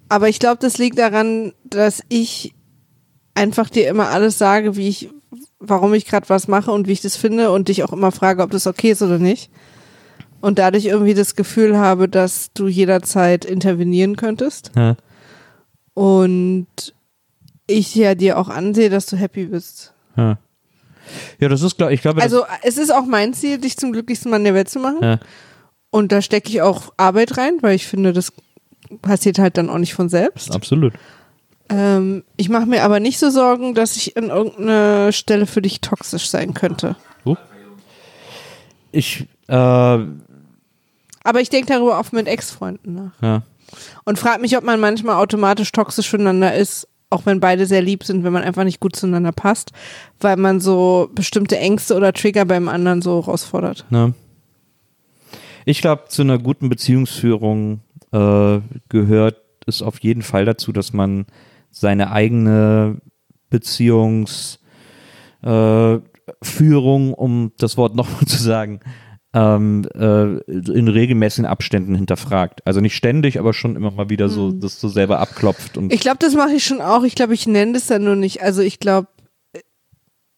[0.09, 2.55] Aber ich glaube, das liegt daran, dass ich
[3.35, 5.11] einfach dir immer alles sage, wie ich,
[5.59, 8.43] warum ich gerade was mache und wie ich das finde und dich auch immer frage,
[8.43, 9.51] ob das okay ist oder nicht.
[10.41, 14.71] Und dadurch irgendwie das Gefühl habe, dass du jederzeit intervenieren könntest.
[14.77, 14.97] Ja.
[15.95, 16.95] Und
[17.67, 19.93] ich ja dir auch ansehe, dass du happy bist.
[20.17, 20.39] Ja.
[21.41, 21.91] ja, das ist klar.
[21.91, 24.79] Ich glaube, Also es ist auch mein Ziel, dich zum glücklichsten Mann der Welt zu
[24.79, 24.99] machen.
[25.03, 25.21] ja.
[25.91, 28.33] Und da stecke ich auch Arbeit rein, weil ich finde, das
[29.03, 30.55] passiert halt dann auch nicht von selbst.
[30.55, 30.95] absolut.
[31.71, 35.81] Ähm, ich mache mir aber nicht so Sorgen, dass ich an irgendeiner Stelle für dich
[35.81, 36.97] toxisch sein könnte.
[38.91, 40.21] Ich, äh, Aber
[41.41, 43.13] ich denke darüber oft mit Ex-Freunden nach.
[43.23, 43.43] ja.
[44.05, 48.03] Und frage mich, ob man manchmal automatisch toxisch füreinander ist, auch wenn beide sehr lieb
[48.03, 49.73] sind, wenn man einfach nicht gut zueinander passt,
[50.21, 53.85] weil man so bestimmte Ängste oder Trigger beim anderen so herausfordert.
[53.91, 54.15] Ne?
[55.67, 57.81] Ich glaube, zu einer guten Beziehungsführung
[58.13, 61.27] äh, gehört es auf jeden Fall dazu, dass man
[61.71, 63.01] seine eigene
[63.51, 64.61] Beziehungsführung,
[65.43, 68.81] äh, um das Wort nochmal zu sagen,
[69.35, 72.67] ähm, äh, in regelmäßigen Abständen hinterfragt.
[72.67, 76.01] Also nicht ständig, aber schon immer mal wieder so, das so selber abklopft und Ich
[76.01, 77.05] glaube, das mache ich schon auch.
[77.05, 78.43] Ich glaube, ich nenne das dann nur nicht.
[78.43, 79.09] Also ich glaube,
[79.53, 79.61] äh,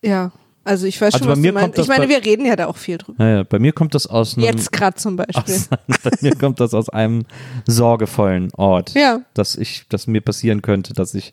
[0.04, 0.32] ja.
[0.64, 1.64] Also ich weiß Also schon, bei was mir du meinst.
[1.66, 3.22] kommt das Ich meine, wir reden ja da auch viel drüber.
[3.22, 5.54] naja, bei mir kommt das aus einem Jetzt gerade zum Beispiel.
[5.54, 5.68] aus,
[6.02, 7.24] bei mir kommt das aus einem
[7.66, 8.94] sorgevollen Ort.
[8.94, 9.20] Ja.
[9.34, 11.32] dass ich, dass mir passieren könnte, dass ich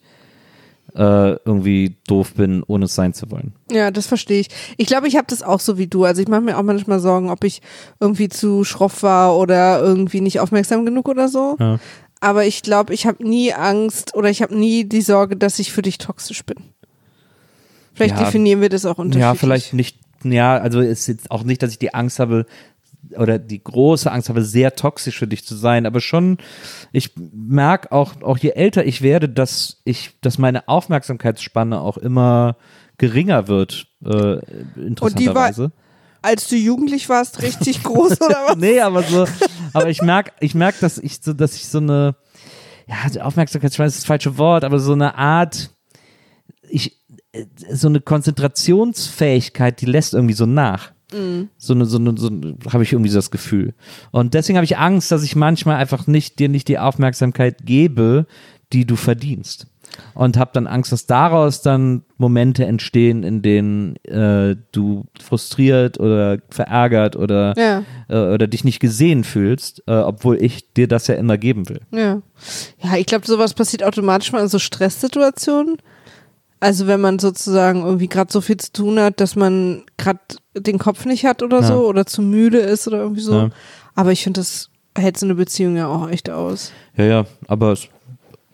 [0.95, 3.53] äh, irgendwie doof bin, ohne es sein zu wollen.
[3.71, 4.47] Ja, das verstehe ich.
[4.77, 6.05] Ich glaube, ich habe das auch so wie du.
[6.05, 7.61] Also ich mache mir auch manchmal Sorgen, ob ich
[7.99, 11.57] irgendwie zu schroff war oder irgendwie nicht aufmerksam genug oder so.
[11.59, 11.79] Ja.
[12.19, 15.71] Aber ich glaube, ich habe nie Angst oder ich habe nie die Sorge, dass ich
[15.71, 16.57] für dich toxisch bin.
[17.97, 18.23] Vielleicht Ja.
[18.25, 19.21] definieren wir das auch unterschiedlich.
[19.21, 22.45] Ja, vielleicht nicht, ja, also es ist jetzt auch nicht, dass ich die Angst habe
[23.17, 26.37] oder die große Angst habe, sehr toxisch für dich zu sein, aber schon,
[26.91, 32.57] ich merke auch, auch je älter ich werde, dass ich, dass meine Aufmerksamkeitsspanne auch immer
[32.97, 34.39] geringer wird, äh,
[34.75, 35.71] interessanterweise.
[36.21, 38.57] Als du jugendlich warst, richtig groß oder was?
[38.57, 39.25] nee, aber so,
[39.73, 42.15] aber ich merke, ich merke, dass ich so, dass ich so eine,
[42.87, 45.69] ja, Aufmerksamkeitsspanne ist das falsche Wort, aber so eine Art,
[46.69, 46.97] ich,
[47.71, 50.91] so eine Konzentrationsfähigkeit, die lässt irgendwie so nach.
[51.57, 53.73] So eine, so eine, so eine habe ich irgendwie so das Gefühl.
[54.11, 58.25] Und deswegen habe ich Angst, dass ich manchmal einfach nicht, dir nicht die Aufmerksamkeit gebe,
[58.73, 59.67] die du verdienst.
[60.13, 66.39] Und habe dann Angst, dass daraus dann Momente entstehen, in denen äh, du frustriert oder
[66.49, 67.83] verärgert oder, Ja.
[68.09, 71.79] äh, oder dich nicht gesehen fühlst, äh, obwohl ich dir das ja immer geben will.
[71.91, 72.21] Ja.
[72.83, 75.77] Ja, ich glaube, sowas passiert automatisch mal in so Stresssituationen.
[76.59, 80.19] Also wenn man sozusagen irgendwie gerade so viel zu tun hat, dass man gerade
[80.55, 81.67] den Kopf nicht hat oder Ja.
[81.67, 83.33] so oder zu müde ist oder irgendwie so.
[83.33, 83.49] Ja.
[83.95, 86.71] Aber ich finde, das hält so eine Beziehung ja auch echt aus.
[86.95, 87.87] Ja, ja, aber es,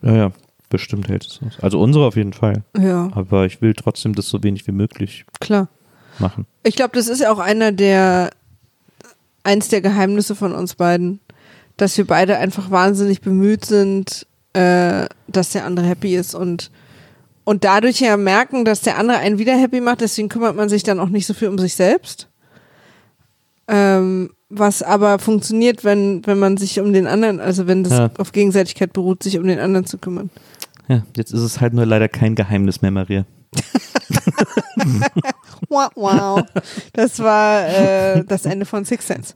[0.01, 0.31] ja, ja,
[0.69, 1.53] bestimmt hält es aus.
[1.61, 2.63] Also unsere auf jeden Fall.
[2.77, 5.69] Ja, Aber ich will trotzdem das so wenig wie möglich klar.
[6.19, 6.45] machen.
[6.63, 8.31] Ich glaube, das ist ja auch einer der,
[9.43, 11.19] eins der Geheimnisse von uns beiden,
[11.77, 16.69] dass wir beide einfach wahnsinnig bemüht sind, äh, dass der andere happy ist und,
[17.43, 20.83] und dadurch ja merken, dass der andere einen wieder happy macht, deswegen kümmert man sich
[20.83, 22.29] dann auch nicht so viel um sich selbst.
[23.67, 28.09] Ähm, was aber funktioniert, wenn, wenn man sich um den anderen, also wenn das Ja.
[28.17, 30.29] auf Gegenseitigkeit beruht, sich um den anderen zu kümmern.
[30.87, 33.25] Ja, jetzt ist es halt nur leider kein Geheimnis mehr, Maria.
[35.69, 36.43] Wow, wow.
[36.91, 39.33] Das war äh, das Ende von Six Sense.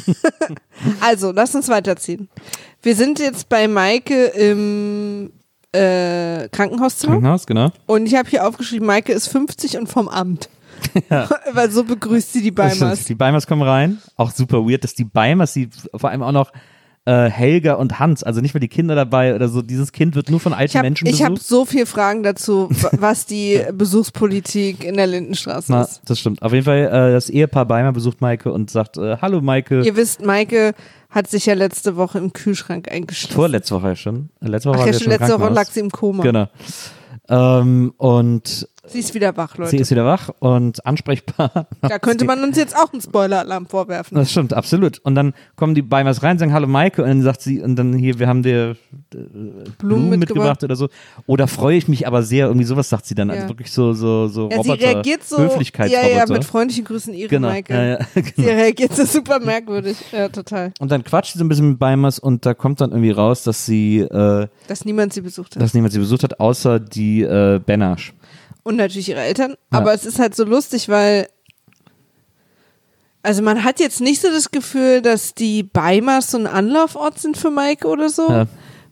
[1.00, 2.28] also, lass uns weiterziehen.
[2.82, 5.30] Wir sind jetzt bei Maike im
[5.72, 7.70] äh, Krankenhauszimmer Krankenhaus, genau.
[7.86, 10.48] und ich habe hier aufgeschrieben, Maike ist 50 und vom Amt.
[11.52, 12.50] Weil so begrüßt sie die.
[12.50, 13.04] Beimers.
[13.04, 13.98] Die Beimers kommen rein.
[14.16, 16.52] Auch super weird, dass die Beimers, die vor allem auch noch
[17.08, 19.62] äh, Helga und Hans, also nicht mehr die Kinder dabei oder so.
[19.62, 21.48] Dieses Kind wird nur von alten Ich habe Menschen ich hab besucht.
[21.48, 26.02] so viele Fragen dazu, wa- was die Besuchspolitik in der Lindenstraße Na, ist.
[26.04, 26.42] das stimmt.
[26.42, 29.80] Auf jeden Fall, äh, das Ehepaar Beimer besucht Maike und sagt, äh, hallo Maike.
[29.82, 30.74] Ihr wisst, Maike
[31.10, 33.34] hat sich ja letzte Woche im Kühlschrank eingeschlossen.
[33.34, 34.28] Vorletzte Woche schon.
[34.40, 36.22] Letzte Woche Ach ja, schon letzte Woche lag sie im Koma.
[36.22, 36.48] Genau.
[37.30, 39.70] Ähm, und Sie ist wieder wach, Leute.
[39.70, 41.66] sie ist wieder wach und ansprechbar.
[41.80, 44.16] Da könnte man uns jetzt auch einen Spoiler-Alarm vorwerfen.
[44.16, 44.98] Das stimmt, absolut.
[45.00, 47.92] Und dann kommen die Beimers rein, sagen Hallo Maike und dann sagt sie, und dann
[47.94, 48.76] hier, wir haben dir
[49.14, 49.16] äh,
[49.78, 50.18] Blumen, mitgebracht.
[50.18, 50.64] mitgebracht.
[50.64, 50.88] oder so.
[51.26, 53.30] Oder freue ich mich aber sehr, irgendwie sowas sagt sie dann.
[53.30, 53.48] Also Ja.
[53.48, 55.36] wirklich so, so, so Ja, sie Roboter, reagiert so.
[55.38, 56.10] Ja, Höflichkeitsroboter.
[56.14, 57.48] ja, mit freundlichen Grüßen, ihre genau.
[57.48, 57.72] Maike.
[57.74, 58.48] Ja, ja, Sie genau.
[58.48, 59.96] reagiert so super merkwürdig.
[60.12, 60.72] Ja, total.
[60.80, 63.42] Und dann quatscht sie so ein bisschen mit Beimers und da kommt dann irgendwie raus,
[63.44, 65.62] dass sie, äh, Dass niemand sie besucht hat.
[65.62, 68.12] dass niemand sie besucht hat, außer die äh, Benasch.
[68.68, 69.52] Und natürlich ihre Eltern.
[69.72, 69.78] Ja.
[69.78, 71.26] Aber es ist halt so lustig, weil.
[73.22, 77.36] Also man hat jetzt nicht so das Gefühl, dass die Beimers so ein Anlaufort sind
[77.36, 78.28] für Maike oder so.
[78.28, 78.46] Ja.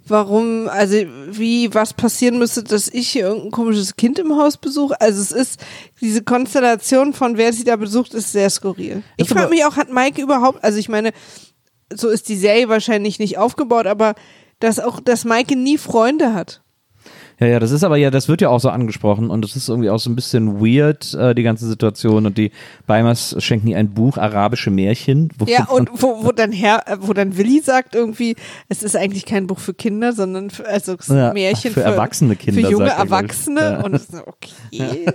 [0.09, 0.97] Warum, also
[1.31, 5.01] wie, was passieren müsste, dass ich hier irgendein komisches Kind im Haus besuche?
[5.01, 5.61] Also es ist,
[6.01, 9.03] diese Konstellation von wer sie da besucht, ist sehr skurril.
[9.17, 11.13] Ich Ist aber- frage mich auch, hat Maike überhaupt, also ich meine,
[11.93, 14.15] so ist die Serie wahrscheinlich nicht aufgebaut, aber
[14.61, 16.63] dass auch, dass Maike nie Freunde hat.
[17.39, 19.69] Ja, ja, das ist aber ja, das wird ja auch so angesprochen und das ist
[19.69, 22.25] irgendwie auch so ein bisschen weird, äh, die ganze Situation.
[22.27, 22.51] Und die
[22.87, 25.29] Beimers schenken ihr ein Buch, arabische Märchen.
[25.39, 28.37] wo- Ja, und wo, wo dann Herr, äh, wo dann Willi sagt irgendwie,
[28.69, 31.73] es ist eigentlich kein Buch für Kinder, sondern für, also es ist ein Ja, Märchen
[31.73, 33.05] für erwachsene Kinder, Für junge sagt er.
[33.05, 33.61] Erwachsene.
[33.61, 33.81] Ja.
[33.83, 35.07] Und das okay.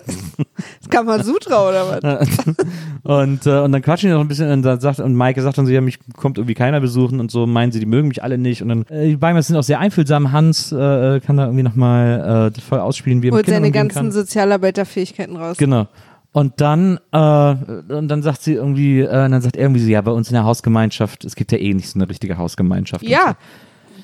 [0.80, 2.28] Das kann man Sutra oder was?
[3.04, 5.58] Und, äh, und dann quatschen die noch ein bisschen und dann sagt, und Maike sagt
[5.58, 8.22] dann so, ja, mich kommt irgendwie keiner besuchen und so meinen sie, die mögen mich
[8.22, 8.62] alle nicht.
[8.62, 10.32] Und dann, äh, die Beimers sind auch sehr einfühlsam.
[10.32, 13.72] Hans äh, kann da irgendwie nochmal äh, voll ausspielen, wie er mit Holt Kindern seine
[13.72, 14.12] ganzen kann.
[14.12, 15.58] Sozialarbeiterfähigkeiten raus.
[15.58, 15.88] Genau.
[16.34, 20.02] Und dann, äh, und dann sagt sie irgendwie, äh, dann sagt er irgendwie so, ja,
[20.02, 23.04] bei uns in der Hausgemeinschaft, es gibt ja eh nicht so eine richtige Hausgemeinschaft.
[23.04, 23.36] Ja.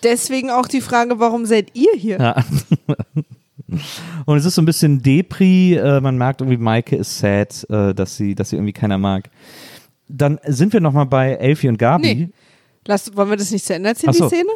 [0.04, 2.20] Deswegen auch die Frage, warum seid ihr hier?
[2.20, 2.44] Ja.
[4.26, 7.94] Und es ist so ein bisschen Depri, äh, man merkt irgendwie, Maike ist sad, äh,
[7.94, 9.30] dass sie, dass sie irgendwie keiner mag.
[10.08, 12.16] Dann sind wir nochmal bei Elfie und Gabi.
[12.16, 12.30] Nee.
[12.86, 14.30] Lass, wollen wir das nicht zu Ende erzählen, so.
[14.30, 14.50] die Szene?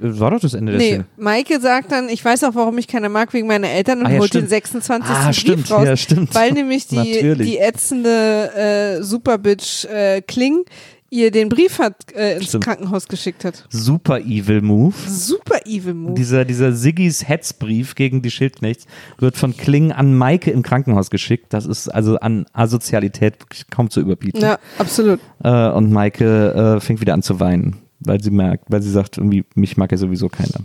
[0.00, 1.04] War doch das Ende der Nee, Szene.
[1.16, 4.10] Maike sagt dann, ich weiß auch, warum ich keiner mag, wegen meiner Eltern und Ah,
[4.12, 4.44] ja, holt stimmt.
[4.44, 5.10] den 26.
[5.10, 5.86] Ah, Brief stimmt, raus.
[5.86, 6.34] ja, stimmt.
[6.34, 10.64] Weil nämlich die, die ätzende äh, Superbitch äh, Kling
[11.12, 12.62] ihr den Brief hat äh, ins Stimmt.
[12.64, 13.64] Krankenhaus geschickt hat.
[13.68, 14.94] Super evil Move.
[15.08, 16.14] Super evil Move.
[16.14, 18.86] Dieser, dieser Siggis Hetzbrief gegen die Schildknechts
[19.18, 21.46] wird von Kling an Maike im Krankenhaus geschickt.
[21.52, 23.34] Das ist also an Asozialität
[23.72, 24.40] kaum zu überbieten.
[24.40, 25.18] ja, absolut.
[25.42, 29.18] Äh, und Maike äh, fängt wieder an zu weinen, weil sie merkt, weil sie sagt,
[29.18, 30.60] irgendwie, mich mag ja sowieso keiner.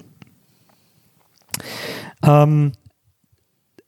[2.23, 2.71] Ähm,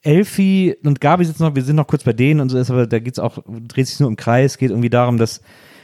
[0.02, 2.88] Elfi und Gabi sitzen noch, wir sind noch kurz bei denen und so ist, aber
[2.88, 5.42] da geht's auch, dreht sich nur im Kreis, geht irgendwie darum, dass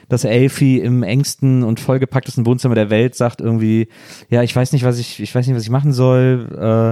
[0.10, 3.88] dass Elfi im engsten und vollgepacktesten Wohnzimmer der Welt sagt irgendwie,
[4.30, 6.50] ja, ich weiß nicht, was ich, ich weiß nicht, was ich machen soll,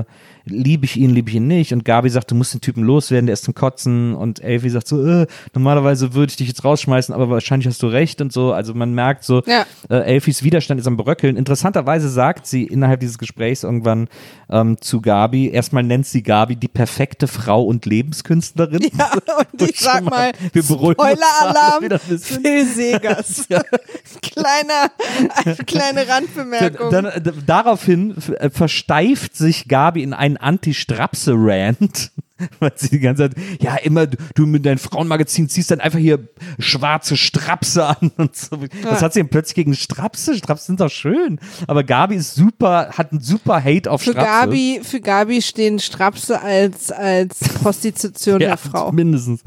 [0.07, 2.83] äh, liebe ich ihn, liebe ich ihn nicht und Gabi sagt, du musst den Typen
[2.83, 6.63] loswerden, der ist zum Kotzen und Elfi sagt so, äh, normalerweise würde ich dich jetzt
[6.63, 9.65] rausschmeißen, aber wahrscheinlich hast du recht und so, also man merkt so, Ja.
[9.89, 11.37] äh, Elfis Widerstand ist am Bröckeln.
[11.37, 14.07] Interessanterweise sagt sie innerhalb dieses Gesprächs irgendwann
[14.49, 18.89] ähm, zu Gabi, erstmal nennt sie Gabi die perfekte Frau und Lebenskünstlerin.
[18.97, 19.11] Ja,
[19.51, 21.99] und ich sag mal, wir Spoiler-Alarm, ein.
[22.19, 23.47] Phil Segers.
[24.21, 24.91] Kleiner,
[25.35, 26.91] eine kleine Randbemerkung.
[26.91, 32.11] Dann, äh, daraufhin äh, versteift sich Gabi in einen Anti-Strapse-Rant
[32.59, 36.27] Weil sie die ganze Zeit, ja, immer, du, mit deinem Frauenmagazin ziehst dann einfach hier
[36.59, 38.57] schwarze Strapse an und so.
[38.83, 40.35] Was hat sie denn plötzlich gegen Strapse?
[40.35, 41.39] Strapse sind doch schön.
[41.67, 44.29] Aber Gabi ist super, hat einen super Hate auf Für Strapse.
[44.29, 48.91] Gabi, für Gabi stehen Strapse als, als Prostitution der Frau.
[48.91, 49.41] Mindestens.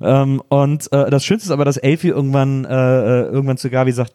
[0.00, 3.92] Ähm, und äh, das Schönste ist aber, dass Elfie irgendwann, äh, äh, irgendwann zu Gabi
[3.92, 4.12] sagt,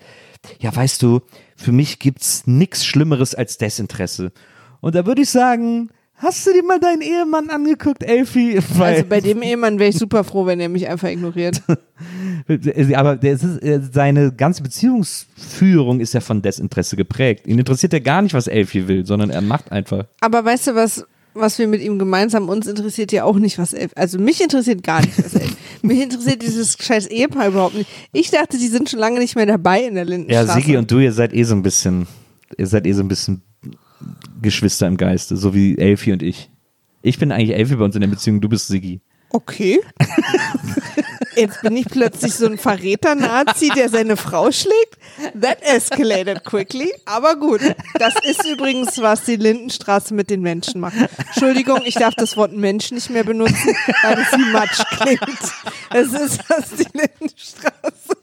[0.60, 1.22] ja, weißt du,
[1.58, 4.32] für mich gibt's nichts Schlimmeres als Desinteresse.
[4.80, 8.60] Und da würde ich sagen, hast du dir mal deinen Ehemann angeguckt, Elfie?
[8.76, 11.62] Weil, Also bei dem Ehemann wäre ich super froh, wenn er mich einfach ignoriert.
[12.96, 17.48] aber ist, äh, seine ganze Beziehungsführung ist ja von Desinteresse geprägt.
[17.48, 20.06] Ihn interessiert ja gar nicht, was Elfie will, sondern er macht einfach.
[20.22, 23.74] Aber weißt du, was, was wir mit ihm gemeinsam, uns interessiert ja auch nicht, was
[23.74, 25.56] Elf, also mich interessiert gar nicht, was Elf.
[25.82, 27.90] mich interessiert dieses scheiß Ehepaar überhaupt nicht.
[28.12, 30.54] Ich dachte, die sind schon lange nicht mehr dabei in der Ja, Lindenstraße.
[30.60, 32.08] Sigi und du, ihr seid eh so ein bisschen,
[32.58, 33.42] ihr seid eh so ein bisschen
[34.42, 36.50] Geschwister im Geiste, so wie Elfie und ich.
[37.02, 39.02] Ich bin eigentlich Elfie bei uns in der Beziehung, du bist Sigi.
[39.32, 39.80] Okay.
[41.36, 44.98] Jetzt bin ich plötzlich so ein Verräter-Nazi, der seine Frau schlägt.
[45.40, 46.92] That escalated quickly.
[47.06, 47.62] Aber gut.
[47.94, 50.96] Das ist übrigens, was die Lindenstraße mit den Menschen macht.
[51.18, 55.22] Entschuldigung, ich darf das Wort Mensch nicht mehr benutzen, weil es wie Matsch klingt.
[55.94, 58.18] Es ist, was die Lindenstraße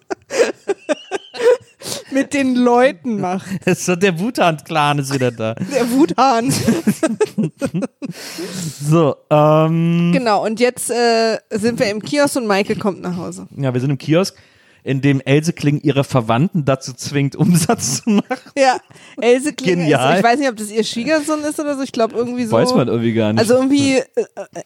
[2.17, 3.47] mit den Leuten macht.
[3.67, 5.55] Das ist so der Wuthand-Clan ist wieder da.
[5.55, 6.53] Der Wuthahn.
[8.89, 13.47] So, ähm, Genau, und jetzt äh, sind wir im Kiosk und Maike kommt nach Hause.
[13.57, 14.37] ja, wir sind im Kiosk,
[14.85, 18.53] in dem Else Kling ihre Verwandten dazu zwingt, Umsatz zu machen.
[18.57, 18.77] Ja,
[19.21, 20.13] Else Klinger Genial.
[20.15, 21.83] Ist, ich weiß nicht, ob das ihr Schwiegersohn ist oder so.
[21.83, 22.53] Ich glaube irgendwie so.
[22.53, 23.41] Weiß man irgendwie gar nicht.
[23.41, 24.05] Also irgendwie äh,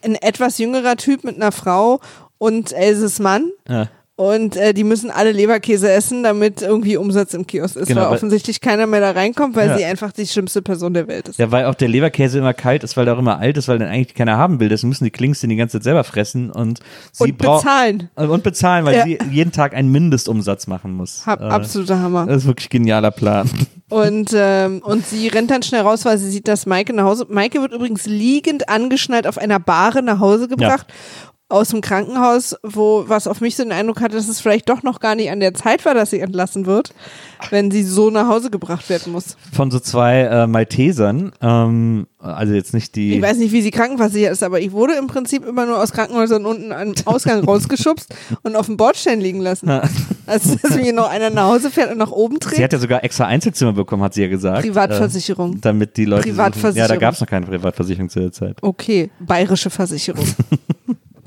[0.03, 1.99] ein etwas jüngerer Typ mit einer Frau
[2.37, 3.49] und Elses Mann.
[3.67, 3.89] ja.
[4.17, 8.07] Und äh, die müssen alle Leberkäse essen, damit irgendwie Umsatz im Kiosk ist, Genau, weil
[8.09, 9.77] weil- offensichtlich keiner mehr da reinkommt, weil Ja.
[9.77, 11.39] sie einfach die schlimmste Person der Welt ist.
[11.39, 13.79] ja, weil auch der Leberkäse immer kalt ist, weil der auch immer alt ist, weil
[13.79, 14.69] den eigentlich keiner haben will.
[14.69, 16.81] Deswegen müssen die Klings den die ganze Zeit selber fressen und
[17.13, 18.09] sie Und bezahlen.
[18.15, 19.03] Äh, Und bezahlen, weil Ja.
[19.05, 21.25] sie jeden Tag einen Mindestumsatz machen muss.
[21.25, 22.27] Hab, Äh, absoluter Hammer.
[22.27, 23.49] Das ist wirklich genialer Plan.
[23.89, 27.25] Und, ähm, und sie rennt dann schnell raus, weil sie sieht, dass Maike nach Hause.
[27.27, 30.85] Maike wird übrigens liegend angeschnallt auf einer Bahre nach Hause gebracht.
[31.51, 34.83] Aus dem Krankenhaus, wo, was auf mich so den Eindruck hatte, dass es vielleicht doch
[34.83, 36.93] noch gar nicht an der Zeit war, dass sie entlassen wird,
[37.49, 39.35] wenn sie so nach Hause gebracht werden muss.
[39.51, 43.15] Von so zwei äh, Maltesern, ähm, also jetzt nicht die.
[43.15, 45.91] Ich weiß nicht, wie sie krankenversichert ist, aber ich wurde im Prinzip immer nur aus
[45.91, 49.69] Krankenhäusern unten am Ausgang rausgeschubst und auf dem Bordstein liegen lassen.
[50.27, 52.63] Also, dass mir noch einer nach Hause fährt und nach oben Sie trägt.
[52.63, 54.61] hat ja sogar extra Einzelzimmer bekommen, hat sie ja gesagt.
[54.61, 55.55] Privatversicherung.
[55.55, 56.29] Äh, damit die Leute.
[56.29, 56.77] Privatversicherung.
[56.77, 58.57] Ja, da gab es noch keine Privatversicherung zu der Zeit.
[58.61, 60.25] Okay, bayerische Versicherung.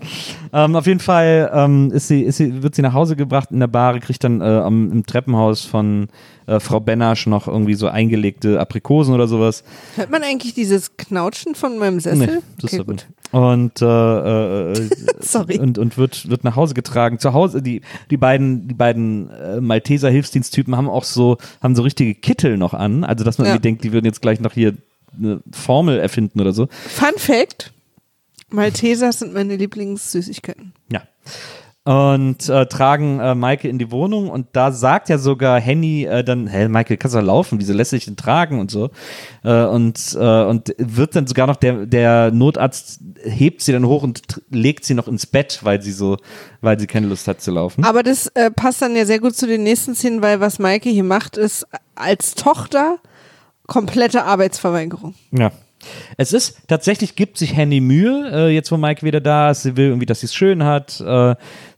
[0.53, 3.59] Ähm, auf jeden Fall ähm, ist sie, ist sie, wird sie nach Hause gebracht in
[3.59, 6.07] der Bar, kriegt dann äh, am, im Treppenhaus von
[6.47, 9.65] äh, Frau Benasch noch irgendwie so eingelegte Aprikosen oder sowas.
[9.97, 12.41] Hört man eigentlich dieses Knautschen von meinem Sessel?
[12.61, 13.07] das okay, gut.
[13.33, 15.59] Und, äh, äh, äh, Sorry.
[15.59, 17.19] und, und wird, wird nach Hause getragen.
[17.19, 21.83] Zu Hause, die, die beiden, die beiden äh, Malteser Hilfsdiensttypen haben auch so, haben so
[21.83, 23.03] richtige Kittel noch an.
[23.03, 23.55] Also, dass man Ja.
[23.55, 24.75] irgendwie denkt, die würden jetzt gleich noch hier
[25.19, 26.69] eine Formel erfinden oder so.
[26.89, 27.73] Fun Fact:
[28.51, 30.73] Malteser sind meine Lieblingssüßigkeiten.
[30.91, 31.03] Ja.
[31.87, 36.25] Und äh, tragen äh, Maike in die Wohnung und da sagt ja sogar Henny äh,
[36.25, 38.89] dann, hä, Maike, kannst du laufen, wieso lässt sich denn tragen und so.
[39.43, 44.03] Äh, und, äh, und wird dann sogar noch, der, der Notarzt hebt sie dann hoch
[44.03, 46.17] und legt sie noch ins Bett, weil sie so,
[46.63, 47.85] weil sie keine Lust hat zu laufen.
[47.85, 50.89] Aber das äh, passt dann ja sehr gut zu den nächsten Szenen, weil was Maike
[50.89, 52.97] hier macht, ist als Tochter
[53.67, 55.15] komplette Arbeitsverweigerung.
[55.33, 55.53] Ja.
[56.17, 59.63] Es ist, tatsächlich gibt sich Henny Mühe, äh, jetzt wo Maike wieder da ist.
[59.63, 61.01] Sie will irgendwie, dass sie es schön hat.
[61.01, 61.35] Äh,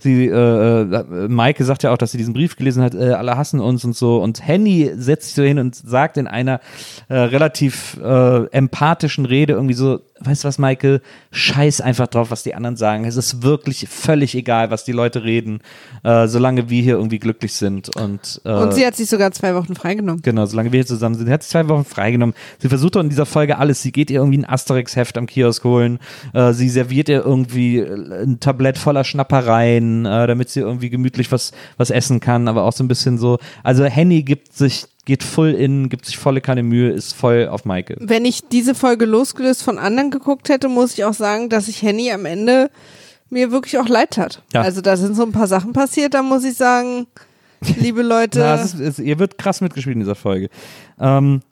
[0.07, 3.37] sie, äh, äh, Maike sagt ja auch, dass sie diesen Brief gelesen hat, äh, alle
[3.37, 4.19] hassen uns und so.
[4.23, 6.61] Und Henny setzt sich so hin und sagt in einer
[7.09, 11.01] äh, relativ äh, empathischen Rede irgendwie so, weißt du was, Maike,
[11.31, 13.05] scheiß einfach drauf, was die anderen sagen.
[13.05, 15.61] Es ist wirklich völlig egal, was die Leute reden,
[16.05, 17.95] äh, solange wir hier irgendwie glücklich sind.
[17.97, 20.23] Und, äh, Und sie hat sich sogar zwei Wochen freigenommen.
[20.23, 21.27] Genau, solange wir hier zusammen sind.
[21.27, 22.35] Sie hat sich zwei Wochen freigenommen.
[22.59, 23.83] Sie versucht doch in dieser Folge alles.
[23.83, 25.99] Sie geht ihr irgendwie ein Asterix-Heft am Kiosk holen.
[26.33, 31.33] Äh, sie serviert ihr irgendwie äh, ein Tablett voller Schnappereien, äh, damit sie irgendwie gemütlich
[31.33, 33.39] was, was essen kann, aber auch so ein bisschen so.
[33.63, 37.65] Also Henny gibt sich, geht voll in, gibt sich volle keine Mühe, ist voll auf
[37.65, 37.97] Maike.
[38.01, 41.83] Wenn ich diese Folge losgelöst von anderen geguckt hätte, muss ich auch sagen, dass ich
[41.83, 42.71] Henny am Ende
[43.31, 44.43] mir wirklich auch leid hat.
[44.53, 44.63] Ja.
[44.63, 47.07] Also da sind so ein paar Sachen passiert, da muss ich sagen,
[47.79, 50.49] liebe Leute, Na, ist, es, ihr wird krass mitgespielt in dieser Folge.
[51.01, 51.43] Ähm,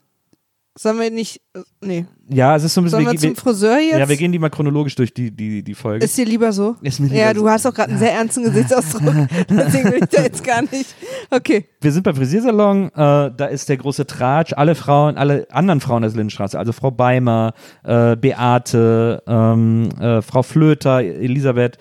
[0.77, 2.05] Sollen wir nicht, äh, nee.
[2.27, 3.03] Ja, es ist so ein bisschen.
[3.03, 3.97] Sollen wir wir, zum Friseur jetzt?
[3.97, 6.03] ja, wir gehen die mal chronologisch durch die, die, die Folge.
[6.03, 6.75] Ist dir lieber so?
[6.81, 7.41] Ist mir lieber ja, so.
[7.41, 9.03] du hast auch gerade einen sehr ernsten Gesichtsausdruck.
[9.49, 10.93] Deswegen will ich da jetzt gar nicht.
[11.31, 11.65] Okay.
[11.79, 16.01] wir sind beim Frisiersalon, äh, da ist der große Tratsch, alle Frauen, alle anderen Frauen
[16.01, 17.53] der Lindenstraße, also Frau Beimer,
[17.83, 21.77] äh, Beate, ähm, äh, Frau Flöter, Elisabeth,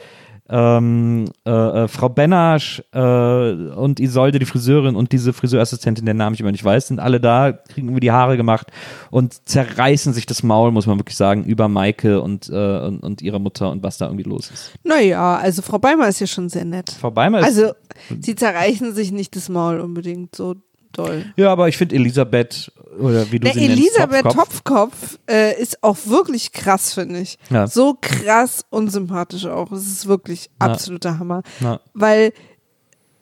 [0.49, 6.35] ähm, äh, äh, Frau Benasch äh, und Isolde, die Friseurin und diese Friseurassistentin, der Namen
[6.35, 8.71] ich immer nicht weiß, sind alle da, kriegen irgendwie die Haare gemacht
[9.11, 13.23] und zerreißen sich das Maul, muss man wirklich sagen, über Maike und, äh, und, und
[13.23, 14.73] ihre Mutter und was da irgendwie los ist.
[14.85, 16.91] Naja, also Frau Beimer ist ja schon sehr nett.
[16.91, 17.73] Frau Beimer ist Also,
[18.21, 20.57] sie zerreichen sich nicht das Maul unbedingt so
[20.99, 21.25] doll.
[21.37, 24.63] Ja, aber ich finde Elisabeth, oder wie du Der sie nennst, Elisabeth Topfkopf.
[24.63, 27.39] Topfkopf äh, ist auch wirklich krass, finde ich.
[27.51, 27.67] Ja.
[27.67, 29.71] So krass unsympathisch auch.
[29.73, 30.69] Es ist wirklich Ja.
[30.69, 31.43] absoluter Hammer.
[31.61, 31.81] Ja.
[31.93, 32.33] Weil,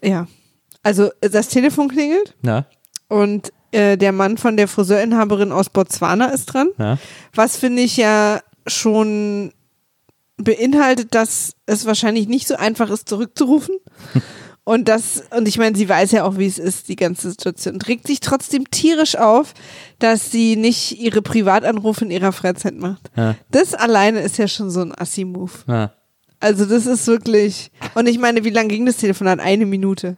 [0.03, 0.27] ja,
[0.83, 2.35] also das Telefon klingelt
[3.09, 6.69] und äh, der Mann von der Friseurinhaberin aus Botswana ist dran.
[7.35, 9.53] Was finde ich ja schon
[10.37, 13.77] beinhaltet, dass es wahrscheinlich nicht so einfach ist, zurückzurufen.
[14.65, 17.75] Und das, und ich meine, sie weiß ja auch, wie es ist, die ganze Situation.
[17.75, 19.55] Und regt sich trotzdem tierisch auf,
[19.99, 23.11] dass sie nicht ihre Privatanrufe in ihrer Freizeit macht.
[23.17, 23.35] Ja.
[23.51, 25.53] Das alleine ist ja schon so ein Assi-Move.
[25.67, 25.93] ja.
[26.43, 27.71] Also das ist wirklich.
[27.95, 29.39] Und ich meine, wie lang ging das Telefonat?
[29.39, 30.17] Eine Minute.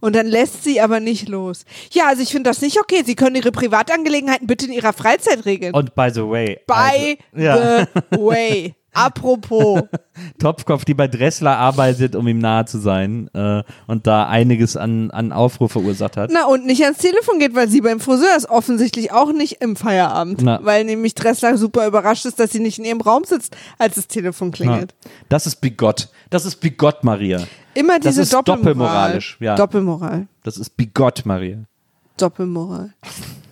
[0.00, 1.64] Und dann lässt sie aber nicht los.
[1.90, 3.02] Ja, also ich finde das nicht okay.
[3.04, 5.74] Sie können Ihre Privatangelegenheiten bitte in Ihrer Freizeit regeln.
[5.74, 6.60] Und by the way.
[6.68, 7.86] By also, ja.
[8.12, 8.74] the way.
[8.94, 9.82] Apropos.
[10.38, 15.10] Topfkopf, die bei Dressler arbeitet, um ihm nahe zu sein äh, und da einiges an,
[15.10, 16.30] an Aufruhr verursacht hat.
[16.32, 18.48] Na, und nicht ans Telefon geht, weil sie beim Friseur ist.
[18.48, 20.42] Offensichtlich auch nicht im Feierabend.
[20.42, 20.60] Na.
[20.62, 24.06] Weil nämlich Dressler super überrascht ist, dass sie nicht in ihrem Raum sitzt, als das
[24.06, 24.94] Telefon klingelt.
[25.28, 26.08] Das ist bigott.
[26.30, 27.42] Das ist bigott, Maria.
[27.74, 28.62] Immer Das diese ist Doppelmoral.
[28.62, 29.56] doppelmoralisch, ja.
[29.56, 30.28] Doppelmoral.
[30.44, 31.58] Das ist bigott, Maria.
[32.16, 32.94] Doppelmoral.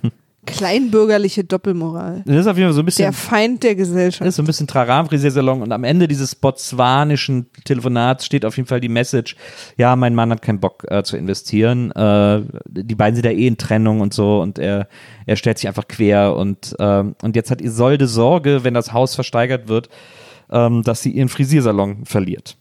[0.45, 2.22] Kleinbürgerliche Doppelmoral.
[2.26, 3.05] Das ist auf jeden Fall so ein bisschen.
[3.05, 4.28] Der Feind der Das Gesellschaft.
[4.28, 8.80] ist so ein bisschen Traram-Frisiersalon und am Ende dieses botswanischen Telefonats steht auf jeden Fall
[8.80, 9.36] die Message,
[9.76, 13.47] ja, mein Mann hat keinen Bock äh, zu investieren, äh, die beiden sind ja eh
[13.47, 14.88] in Trennung und so und er,
[15.26, 19.14] er stellt sich einfach quer und, ähm, und jetzt hat Isolde Sorge, wenn das Haus
[19.14, 19.90] versteigert wird,
[20.51, 22.57] ähm, dass sie ihren Frisiersalon verliert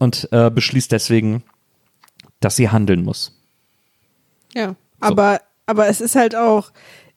[0.00, 1.42] und äh, beschließt deswegen,
[2.40, 3.38] dass sie handeln muss.
[4.54, 4.74] Ja.
[5.00, 6.72] Aber, aber es ist halt auch,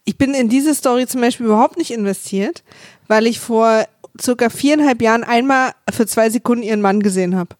[0.06, 2.64] ich bin in diese Story zum Beispiel überhaupt nicht investiert,
[3.08, 3.86] weil ich vor
[4.20, 7.56] circa viereinhalb Jahren einmal für zwei Sekunden ihren Mann gesehen habe.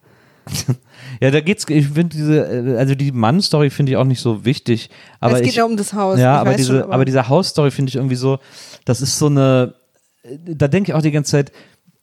[1.20, 4.44] Ja, da geht's, ich finde diese, äh, also die Mann-Story finde ich auch nicht so
[4.44, 6.18] wichtig, aber es geht ich, ja um das Haus.
[6.18, 8.38] Ja, aber diese, schon, aber diese Hausstory finde ich irgendwie so,
[8.84, 9.74] das ist so eine,
[10.44, 11.52] da denke ich auch die ganze Zeit,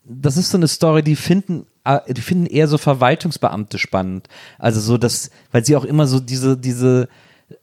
[0.03, 4.27] das ist so eine Story, die finden, äh, die finden eher so Verwaltungsbeamte spannend.
[4.59, 7.07] Also so das, weil sie auch immer so diese, diese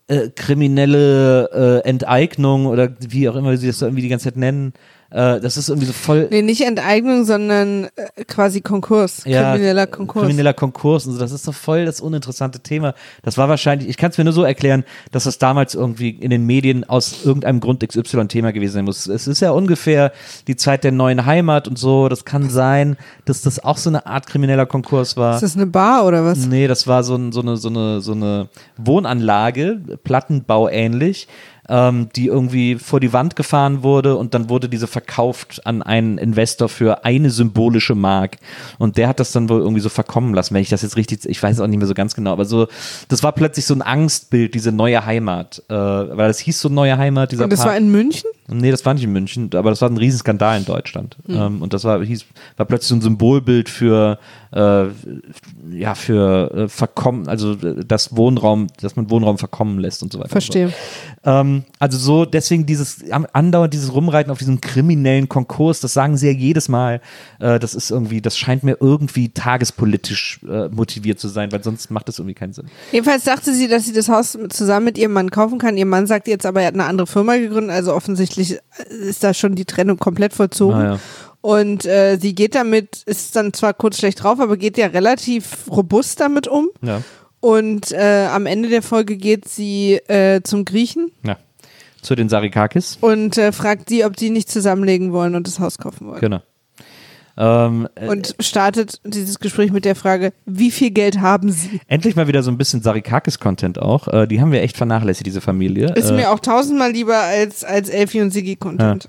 [0.07, 4.73] äh, kriminelle äh, Enteignung oder wie auch immer sie das irgendwie die ganze Zeit nennen,
[5.13, 6.29] äh, das ist irgendwie so voll.
[6.31, 9.23] Nee, nicht Enteignung, sondern äh, quasi Konkurs.
[9.25, 10.25] krimineller Konkurs.
[10.25, 11.19] Krimineller Konkurs und so.
[11.19, 12.95] Das ist doch voll das uninteressante Thema.
[13.23, 16.31] Das war wahrscheinlich, ich kann es mir nur so erklären, dass das damals irgendwie in
[16.31, 19.07] den Medien aus irgendeinem Grund XY Thema gewesen sein muss.
[19.07, 20.13] Es ist ja ungefähr
[20.47, 22.09] die Zeit der neuen Heimat und so.
[22.09, 22.97] Das kann sein,
[23.27, 25.35] dass das auch so eine Art krimineller Konkurs war.
[25.35, 26.47] ist das eine Bar oder was?
[26.47, 28.49] Nee, das war so, ein, so, eine, so, eine, so eine
[28.79, 31.29] Wohnanlage, Plattenbau ähnlich,
[31.73, 36.19] ähm, die irgendwie vor die Wand gefahren wurde und dann wurde diese verkauft an einen
[36.19, 38.37] Investor für eine symbolische Mark.
[38.79, 41.25] Und der hat das dann wohl irgendwie so verkommen lassen, wenn ich das jetzt richtig,
[41.25, 42.69] ich weiß es auch nicht mehr so ganz genau, aber so,
[43.09, 45.63] das war plötzlich so ein Angstbild, diese neue Heimat.
[45.71, 47.71] Äh, weil das hieß so neue Heimat, dieser Und das Park.
[47.71, 48.31] war in München?
[48.49, 51.17] Nee, das war nicht in München, aber das war ein Riesenskandal in Deutschland.
[51.29, 52.27] Ähm, und das war, hieß,
[52.57, 54.19] war plötzlich so ein Symbolbild für,
[54.53, 54.87] äh,
[55.71, 60.19] ja, für äh, verkommen, also äh, das Wohnraum, dass man Wohnraum verkommen lässt und so
[60.19, 60.31] weiter.
[60.31, 60.69] Verstehe.
[61.25, 61.31] So.
[61.31, 66.27] Ähm, also so, deswegen dieses andauernd dieses Rumreiten auf diesem kriminellen Konkurs, das sagen sie
[66.27, 67.01] ja jedes Mal.
[67.39, 71.91] Äh, das ist irgendwie, das scheint mir irgendwie tagespolitisch äh, motiviert zu sein, weil sonst
[71.91, 72.67] macht das irgendwie keinen Sinn.
[72.91, 75.77] Jedenfalls dachte sie, dass sie das Haus zusammen mit ihrem Mann kaufen kann.
[75.77, 79.35] Ihr Mann sagt jetzt aber, er hat eine andere Firma gegründet, also offensichtlich ist da
[79.35, 80.77] schon die Trennung komplett vollzogen.
[80.77, 80.99] Ah, ja.
[81.41, 85.69] Und äh, sie geht damit, ist dann zwar kurz schlecht drauf, aber geht ja relativ
[85.69, 86.71] robust damit um.
[86.83, 87.03] Ja.
[87.41, 91.37] Und äh, am Ende der Folge geht sie äh, zum Griechen ja.
[92.01, 92.99] Zu den Sarikakis.
[93.01, 96.21] und äh, fragt die, ob die nicht zusammenlegen wollen und das Haus kaufen wollen.
[96.21, 96.41] Genau.
[97.37, 101.81] Ähm, äh, Und startet dieses Gespräch mit der Frage, wie viel Geld haben sie?
[101.87, 104.09] Endlich mal wieder so ein bisschen Sarikakis-Content auch.
[104.09, 105.93] Äh, die haben wir echt vernachlässigt, diese Familie.
[105.95, 109.09] Ist äh, mir auch tausendmal lieber als, als Elfie und Siggi Content.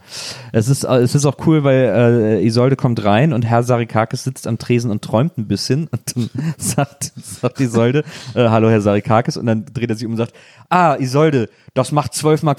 [0.51, 4.23] es, ist, äh, es ist auch cool, weil äh, Isolde kommt rein und Herr Sarikakis
[4.23, 5.87] sitzt am Tresen und träumt ein bisschen.
[5.93, 8.03] Und dann sagt, sagt Isolde,
[8.33, 9.37] äh, hallo Herr Sarikakis.
[9.37, 10.33] Und dann dreht er sich um und sagt,
[10.69, 12.57] ah, Isolde, das macht 12,50 Mark.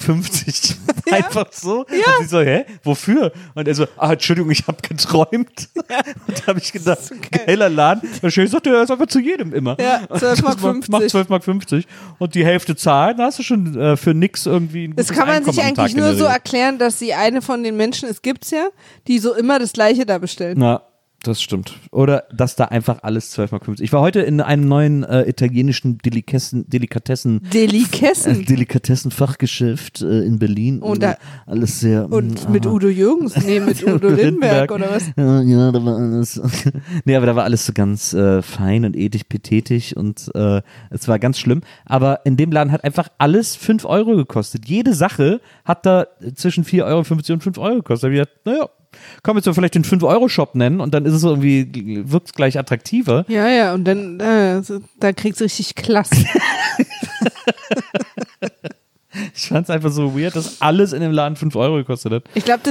[1.11, 1.79] Einfach so.
[1.79, 1.87] Und
[2.21, 3.31] sie so, hä, wofür?
[3.53, 5.69] Und er so, ah, Entschuldigung, ich habe geträumt.
[6.27, 6.99] Und da habe ich gedacht,
[7.31, 8.09] geiler Laden.
[8.21, 9.77] Und ich sagte, er ist einfach zu jedem immer.
[9.79, 10.89] Ja, 12,50 Mark.
[10.89, 11.87] Macht 12,50 Mark 50
[12.19, 15.27] und die Hälfte zahlen, da hast du schon äh, für nix irgendwie ein Das kann
[15.27, 18.21] man sich Einkommen Tag eigentlich nur so erklären, dass sie eine von den Menschen, es
[18.21, 18.67] gibt's ja,
[19.07, 20.57] die so immer das Gleiche da bestellen.
[20.57, 20.81] Na,
[21.23, 21.73] das stimmt.
[21.91, 23.83] Oder dass da einfach alles 12 Mark 50.
[23.83, 28.41] Ich war heute in einem neuen äh, italienischen Delikessen, Delikatessen Delikessen.
[28.41, 30.79] äh, Delikatessen-Fachgeschäft äh, in Berlin.
[30.79, 32.11] Und da- alles sehr.
[32.11, 32.65] Und mm, mit.
[32.65, 35.05] Udo Jürgens, nee, mit Udo Lindenberg oder was?
[35.17, 36.39] Ja, ja, da war alles.
[37.05, 41.07] nee, aber da war alles so ganz äh, fein und ethisch petetig und äh, es
[41.07, 41.61] war ganz schlimm.
[41.85, 44.67] Aber in dem Laden hat einfach alles 5 Euro gekostet.
[44.67, 46.97] Jede Sache hat da zwischen 4,50 Euro
[47.33, 48.03] und 5 Euro gekostet.
[48.03, 48.69] Da hab ich gedacht, naja,
[49.35, 53.25] man jetzt vielleicht den 5-Euro-Shop nennen und dann ist es irgendwie, wirkt es gleich attraktiver.
[53.27, 54.61] Ja, ja, und dann, äh,
[54.99, 56.15] da kriegst du richtig klasse.
[59.33, 62.23] Ich fand es einfach so weird, dass alles in dem Laden 5 Euro gekostet hat.
[62.33, 62.61] Ich glaube,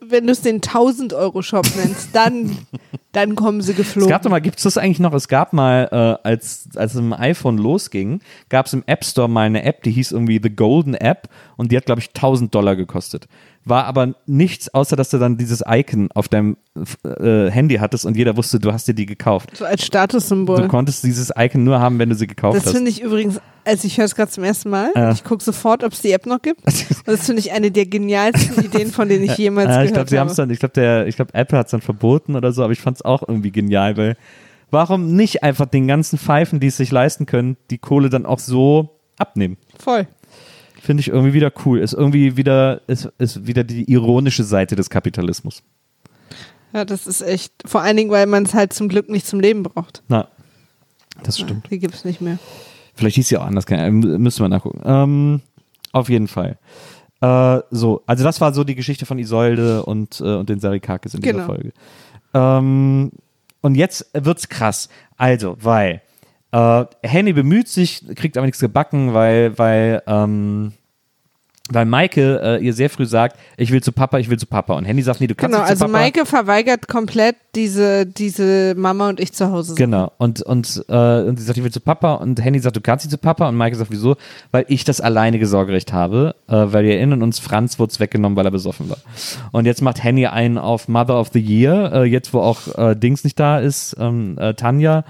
[0.00, 2.56] wenn du es den 1000-Euro-Shop nennst, dann,
[3.12, 4.08] dann kommen sie Es geflogen.
[4.10, 5.12] gab doch mal, gibt es das eigentlich noch?
[5.14, 5.88] Es gab mal,
[6.22, 9.82] äh, als, als es im iPhone losging, gab es im App Store mal eine App,
[9.82, 13.26] die hieß irgendwie The Golden App und die hat, glaube ich, 1000 Dollar gekostet.
[13.64, 16.56] War aber nichts, außer dass du dann dieses Icon auf deinem
[17.04, 19.54] äh, Handy hattest und jeder wusste, du hast dir die gekauft.
[19.56, 20.62] so als Statussymbol.
[20.62, 22.72] Du konntest dieses Icon nur haben, wenn du sie gekauft Das hast.
[22.72, 24.90] finde ich übrigens, also ich höre es gerade zum ersten Mal.
[24.96, 25.12] Ja.
[25.12, 26.64] Ich gucke sofort, ob es die App noch gibt.
[26.66, 29.94] Und das finde ich eine der genialsten Ideen, von denen ich jemals Ja, ich gehört
[29.94, 30.30] glaube, sie haben habe.
[30.30, 32.72] es dann, ich glaube, der, ich glaube, Apple hat es dann verboten oder so, aber
[32.72, 34.16] ich fand es auch irgendwie genial, weil
[34.70, 38.38] warum nicht einfach den ganzen Pfeifen, die es sich leisten können, die Kohle dann auch
[38.38, 39.56] so abnehmen?
[39.78, 40.06] Voll.
[40.80, 41.78] Finde ich irgendwie wieder cool.
[41.80, 45.62] Ist irgendwie wieder, ist, ist wieder die ironische Seite des Kapitalismus.
[46.72, 47.52] Ja, das ist echt.
[47.66, 50.02] Vor allen Dingen, weil man es halt zum Glück nicht zum Leben braucht.
[50.08, 50.28] Na,
[51.22, 51.70] das stimmt.
[51.70, 52.38] Die gibt es nicht mehr.
[52.94, 54.80] Vielleicht hieß sie auch anders, müssen wir nachgucken.
[54.84, 55.40] Ähm,
[55.92, 56.58] auf jeden Fall.
[57.20, 61.14] Äh, so, also das war so die Geschichte von Isolde und, äh, und den Sarikakis
[61.14, 61.46] in dieser Genau.
[61.46, 61.72] Folge.
[62.34, 63.12] Ähm,
[63.60, 64.88] und jetzt wird's krass.
[65.16, 66.02] Also, weil
[66.52, 70.72] äh, Henny bemüht sich, kriegt aber nichts gebacken, weil, weil, ähm,
[71.70, 74.74] weil Maike äh, ihr sehr früh sagt, ich will zu Papa, ich will zu Papa.
[74.74, 76.04] Und Henny sagt, nee, du kannst Genau, nicht zu also Papa.
[76.04, 79.76] Maike verweigert komplett diese, diese Mama und ich zu Hause sind.
[79.76, 80.12] Genau.
[80.18, 82.14] Und, und, äh, und sie sagt, ich will zu Papa.
[82.14, 83.48] Und Henny sagt, du kannst nicht zu Papa.
[83.48, 84.16] Und Maike sagt, wieso?
[84.50, 86.34] Weil ich das alleinige Sorgerecht habe.
[86.48, 88.98] Äh, weil wir erinnern uns, Franz wurde es weggenommen, weil er besoffen war.
[89.52, 91.92] Und jetzt macht Henny einen auf Mother of the Year.
[91.92, 95.04] Äh, jetzt, wo auch äh, Dings nicht da ist, ähm, äh, Tanja.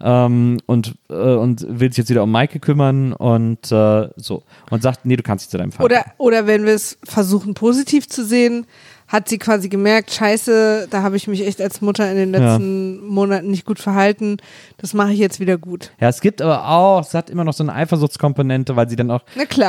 [0.00, 3.12] Ähm, und, äh, und will sich jetzt wieder um Maike kümmern.
[3.12, 4.42] Und äh, so.
[4.70, 5.84] Und sagt, nee, du kannst nicht zu deinem Vater.
[5.84, 8.66] Oder, oder wenn wir es versuchen positiv zu sehen,
[9.08, 13.06] hat sie quasi gemerkt, scheiße, da habe ich mich echt als Mutter in den letzten
[13.06, 14.38] Monaten nicht gut verhalten.
[14.78, 15.92] Das mache ich jetzt wieder gut.
[16.00, 19.10] Ja, es gibt aber auch, es hat immer noch so eine Eifersuchtskomponente, weil sie dann
[19.10, 19.22] auch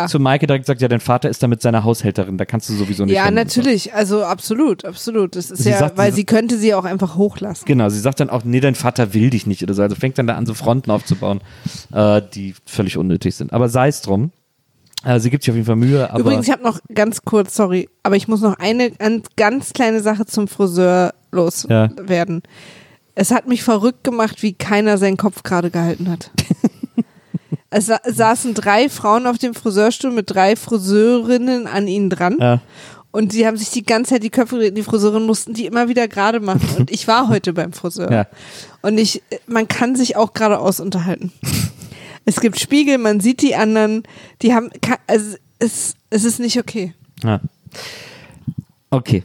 [0.07, 2.73] zu Maike direkt sagt, ja, dein Vater ist da mit seiner Haushälterin, da kannst du
[2.73, 3.35] sowieso nicht Ja, hin.
[3.35, 3.93] natürlich.
[3.93, 5.35] Also absolut, absolut.
[5.35, 7.65] Das ist Sie ja, sagt, weil sie- sie könnte sie auch einfach hochlassen.
[7.65, 9.81] Genau, sie sagt dann auch, nee, dein Vater will dich nicht oder so.
[9.83, 11.41] Also fängt dann da an, so Fronten aufzubauen,
[11.93, 13.53] äh, die völlig unnötig sind.
[13.53, 14.31] Aber sei es drum.
[15.03, 17.55] Äh, sie gibt sich auf jeden Fall Mühe, aber Übrigens, ich habe noch ganz kurz,
[17.55, 21.13] sorry, aber ich muss noch eine ganz, ganz kleine Sache zum Friseur Ja.
[21.31, 22.41] loswerden.
[23.15, 26.31] Es hat mich verrückt gemacht, wie keiner seinen Kopf gerade gehalten hat.
[27.69, 32.37] es sa saßen drei Frauen auf dem Friseurstuhl mit drei Friseurinnen an ihnen dran.
[32.39, 32.61] Ja.
[33.11, 34.77] Und die haben sich die ganze Zeit die Köpfe, gedreht.
[34.77, 36.67] die Friseurinnen mussten die immer wieder gerade machen.
[36.77, 38.11] Und ich war heute beim Friseur.
[38.11, 38.27] Ja.
[38.83, 41.31] Und ich, man kann sich auch geradeaus unterhalten.
[42.27, 44.03] Es gibt Spiegel, man sieht die anderen,
[44.41, 44.69] die haben,
[45.07, 46.93] also es, es ist nicht okay.
[47.23, 47.39] ja.
[48.89, 49.23] Okay,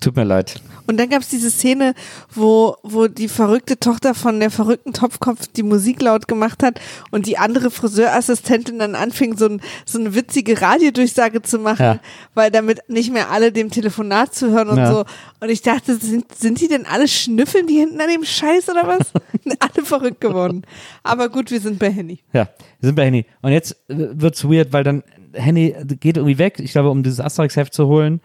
[0.00, 0.60] tut mir leid.
[0.86, 1.94] Und dann gab es diese Szene,
[2.34, 6.80] wo, wo die verrückte Tochter von der verrückten Topfkopf die Musik laut gemacht hat
[7.12, 12.00] und die andere Friseurassistentin dann anfing, so, ein, so eine witzige Radiodurchsage zu machen, Ja.
[12.34, 14.92] weil damit nicht mehr alle dem Telefonat zuhören und Ja.
[14.92, 15.04] so.
[15.40, 18.86] Und ich dachte, sind, sind die denn alle schnüffeln, die hinten an dem Scheiß oder
[18.86, 19.12] was?
[19.60, 20.62] alle verrückt geworden.
[21.02, 22.18] Aber gut, wir sind bei Henny.
[22.32, 22.48] Ja,
[22.80, 23.26] wir sind bei Henny.
[23.42, 27.20] Und jetzt äh, wird's weird, weil dann Henny geht irgendwie weg, ich glaube, um dieses
[27.20, 28.20] Asterix-Heft zu holen.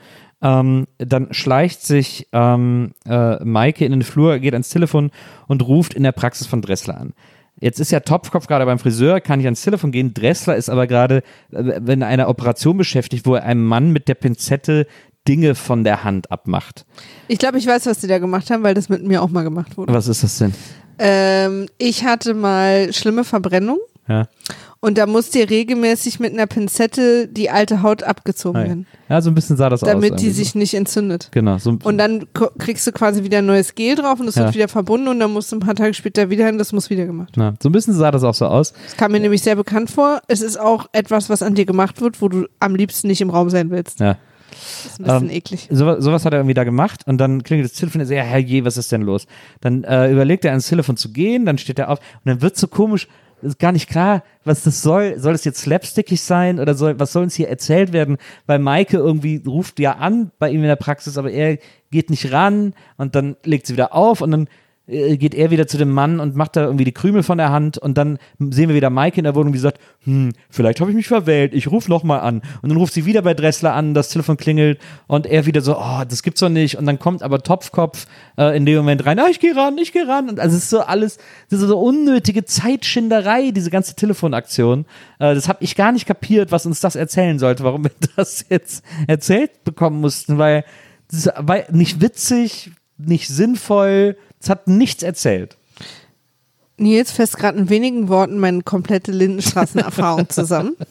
[0.46, 5.10] Ähm, dann schleicht sich ähm, äh, Maike in den Flur, geht ans Telefon
[5.48, 7.14] und ruft in der Praxis von Dressler an.
[7.60, 10.14] Jetzt ist ja Topfkopf gerade beim Friseur, kann nicht ans Telefon gehen.
[10.14, 14.14] Dressler ist aber gerade äh, in einer Operation beschäftigt, wo er einem Mann mit der
[14.14, 14.86] Pinzette
[15.28, 16.86] Dinge von der Hand abmacht.
[17.28, 19.44] Ich glaube, ich weiß, was die da gemacht haben, weil das mit mir auch mal
[19.44, 19.92] gemacht wurde.
[19.92, 20.54] Was ist das denn?
[21.00, 23.80] Ähm, ich hatte mal schlimme Verbrennung.
[24.08, 24.28] Ja,
[24.82, 29.32] Und da muss dir regelmäßig mit einer Pinzette die alte Haut abgezogen werden, ja so
[29.32, 29.90] ein bisschen sah das aus.
[29.90, 31.24] damit die irgendwie sich nicht entzündet.
[31.24, 31.30] so.
[31.32, 32.28] Genau, so, Und dann
[32.60, 34.44] kriegst du quasi wieder ein neues Gel drauf und es Ja.
[34.46, 36.90] wird wieder verbunden und dann musst du ein paar Tage später wieder hin, das muss
[36.90, 37.34] wieder gemacht.
[37.36, 38.74] na, so ein bisschen sah das auch so aus.
[38.86, 40.22] Das kam mir nämlich sehr bekannt vor.
[40.28, 43.30] Es ist auch etwas, was an dir gemacht wird, wo du am liebsten nicht im
[43.32, 44.00] Raum sein willst.
[44.00, 44.18] Ja.
[44.52, 45.68] Das ist ein bisschen Ähm, eklig.
[45.72, 48.24] So, sowas hat er irgendwie da gemacht und dann klingelt das Telefon, er sagt, ja,
[48.24, 49.26] herrje, was ist denn los?
[49.62, 52.56] Dann äh, überlegt er ans Telefon zu gehen, dann steht er auf und dann wird
[52.56, 53.08] so komisch,
[53.46, 55.20] ist gar nicht klar, was das soll.
[55.20, 58.18] Soll es jetzt slapstickig sein oder soll, was soll uns hier erzählt werden?
[58.46, 61.58] Weil Maike irgendwie ruft ja an bei ihm in der Praxis, aber er
[61.92, 64.48] geht nicht ran und dann legt sie wieder auf und dann
[64.88, 67.78] geht er wieder zu dem Mann und macht da irgendwie die Krümel von der Hand
[67.78, 70.96] und dann sehen wir wieder Maike in der Wohnung, die sagt, hm, vielleicht habe ich
[70.96, 72.44] mich verwählt, ich rufe nochmal an.
[72.62, 75.78] Und dann ruft sie wieder bei Dressler an, das Telefon klingelt und er wieder so,
[75.78, 76.78] oh, das gibt's doch nicht.
[76.78, 78.06] Und dann kommt aber Topfkopf
[78.38, 80.30] äh, in dem Moment rein, ah, ich gehe ran, ich gehe ran.
[80.30, 81.18] Und also es ist so alles,
[81.50, 84.86] das ist so unnötige Zeitschinderei, diese ganze Telefonaktion.
[85.18, 88.46] Äh, das habe ich gar nicht kapiert, was uns das erzählen sollte, warum wir das
[88.50, 90.64] jetzt erzählt bekommen mussten, weil
[91.10, 95.58] das war nicht witzig, nicht sinnvoll, es hat nichts erzählt.
[96.78, 100.76] Nils fasst gerade in wenigen Worten meine komplette Lindenstraßenerfahrung zusammen.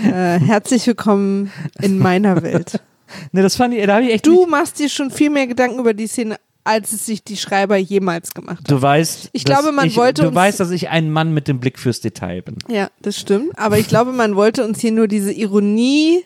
[0.00, 1.50] Äh, herzlich willkommen
[1.82, 2.80] in meiner Welt.
[3.32, 4.26] Ne, das fand ich, da habe ich echt.
[4.26, 7.76] Du machst dir schon viel mehr Gedanken über die Szene, als es sich die Schreiber
[7.78, 8.64] jemals gemacht haben.
[8.68, 11.58] du weißt, Ich glaube, man ich, wollte Du weißt, dass ich ein Mann mit dem
[11.58, 12.58] Blick fürs Detail bin.
[12.68, 13.58] Ja, das stimmt.
[13.58, 16.22] Aber ich glaube, man wollte uns hier nur diese Ironie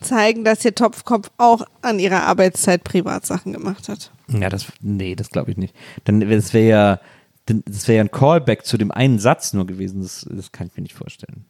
[0.00, 4.10] zeigen, dass der Topfkopf auch an ihrer Arbeitszeit Privatsachen gemacht hat.
[4.28, 5.74] Ja, das, nee, das glaube ich nicht.
[6.04, 7.00] Dann, das wäre ja,
[7.46, 10.02] das wäre ja ein Callback zu dem einen Satz nur gewesen.
[10.02, 11.46] Das, das kann ich mir nicht vorstellen.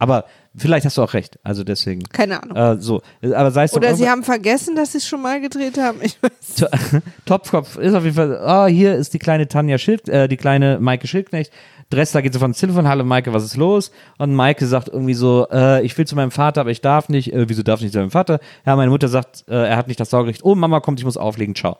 [0.00, 0.24] Aber
[0.56, 1.38] vielleicht hast du auch recht.
[1.42, 2.02] Also deswegen.
[2.04, 2.56] Keine Ahnung.
[2.56, 5.76] Äh, so, aber sei es Oder sie haben vergessen, dass sie es schon mal gedreht
[5.76, 5.98] haben.
[6.02, 6.70] Ich weiß.
[7.26, 10.80] Topfkopf ist auf jeden Fall, ah, hier ist die kleine Tanja Schild, äh, die kleine
[10.80, 11.52] Maike Schildknecht.
[11.90, 13.90] Dressler geht sofort ins Telefon, hallo Maike, was ist los?
[14.16, 17.32] Und Maike sagt irgendwie so, äh, ich will zu meinem Vater, aber ich darf nicht.
[17.32, 18.38] Äh, wieso darf ich nicht zu meinem Vater?
[18.64, 20.42] Ja, meine Mutter sagt, äh, er hat nicht das Sorgerecht.
[20.44, 21.78] Oh, Mama kommt, ich muss auflegen, ciao.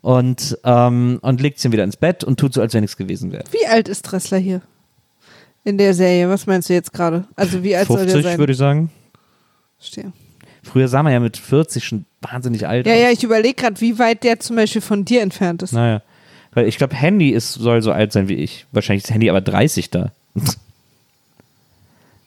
[0.00, 3.30] Und, ähm, und legt sie wieder ins Bett und tut so, als wenn nichts gewesen
[3.32, 3.44] wäre.
[3.52, 4.62] Wie alt ist Dressler hier?
[5.64, 6.28] In der Serie.
[6.28, 7.24] Was meinst du jetzt gerade?
[7.36, 8.38] Also wie alt soll der 50, sein?
[8.38, 8.90] würde ich sagen.
[9.78, 10.12] Verstehe.
[10.64, 12.98] Früher sah man ja mit 40 schon wahnsinnig alt Ja, aus.
[13.00, 15.72] ja, ich überlege gerade, wie weit der zum Beispiel von dir entfernt ist.
[15.72, 16.02] Naja.
[16.52, 18.66] Weil ich glaube, Handy ist, soll so alt sein wie ich.
[18.72, 20.12] Wahrscheinlich ist Handy aber 30 da.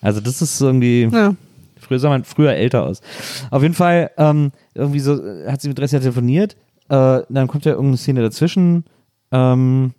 [0.02, 1.10] Also das ist irgendwie.
[1.12, 1.34] Ja.
[1.80, 3.02] Früher sah man früher älter aus.
[3.50, 6.56] Auf jeden Fall, ähm, irgendwie so, äh, hat sie mit Dressia telefoniert.
[6.90, 8.86] Äh, dann kommt ja irgendeine Szene dazwischen.
[9.32, 9.96] Ähm,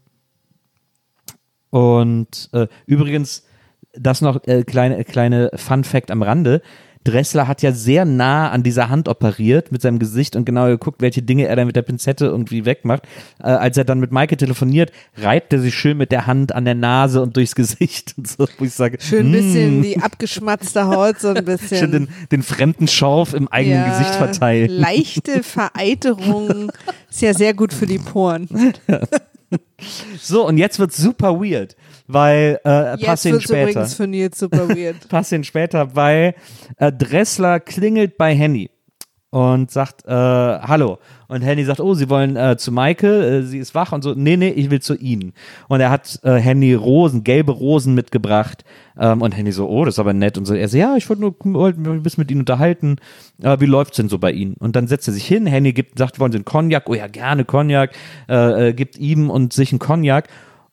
[1.71, 3.47] und äh, übrigens,
[3.95, 6.63] das noch äh, kleine, kleine Fun Fact am Rande.
[7.07, 11.01] Dressler hat ja sehr nah an dieser Hand operiert mit seinem Gesicht und genau geguckt,
[11.01, 13.03] welche Dinge er da mit der Pinzette irgendwie wegmacht.
[13.39, 16.65] Äh, als er dann mit Maike telefoniert, reibt er sich schön mit der Hand an
[16.65, 19.99] der Nase und durchs Gesicht und so, wo ich sage, Schön ein bisschen "Mm." die
[20.01, 21.79] abgeschmatzte Haut, so ein bisschen.
[21.79, 24.71] Schön den, den fremden Schorf im eigenen Ja, Gesicht verteilen.
[24.71, 26.73] Leichte Vereiterung
[27.11, 28.49] ist ja sehr gut für die Poren.
[30.21, 31.77] So, und jetzt wird super weird,
[32.07, 33.71] weil äh, Jetzt Passin wird später.
[33.71, 34.97] übrigens für Nils super weird.
[35.09, 36.35] Passin später, weil
[36.79, 38.71] äh, Dressler klingelt bei Henny
[39.31, 40.99] und sagt äh, Hallo.
[41.29, 44.15] Und Henny sagt, oh, sie wollen äh, zu Maike, äh, sie ist wach und so.
[44.15, 45.33] Nee, nee, ich will zu ihnen.
[45.69, 48.65] Und er hat äh, Henny Rosen, gelbe Rosen mitgebracht.
[48.99, 50.39] Ähm, und Henny so, oh, das ist aber nett.
[50.39, 52.97] Und so, er so, ja, ich wollte nur wollte mich ein bisschen mit ihnen unterhalten.
[53.43, 54.55] Äh, wie läuft's denn so bei ihnen?
[54.55, 55.47] Und dann setzt er sich hin.
[55.47, 56.89] Henny gibt, sagt, wollen sie einen Cognac?
[56.89, 57.91] Oh ja, gerne Cognac.
[58.29, 60.29] Äh, äh, gibt ihm und sich einen Cognac.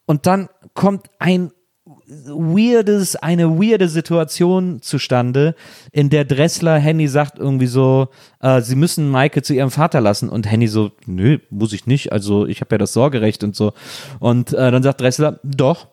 [0.05, 1.51] Und dann kommt ein
[1.95, 5.55] weirdes, eine weirde Situation zustande,
[5.91, 8.07] in der Dressler Henny sagt irgendwie so,
[8.39, 12.11] äh, sie müssen Maike zu ihrem Vater lassen und Henny so, nö, muss ich nicht,
[12.11, 13.73] also ich habe ja das Sorgerecht und so.
[14.19, 15.87] Und äh, dann sagt Dressler, doch,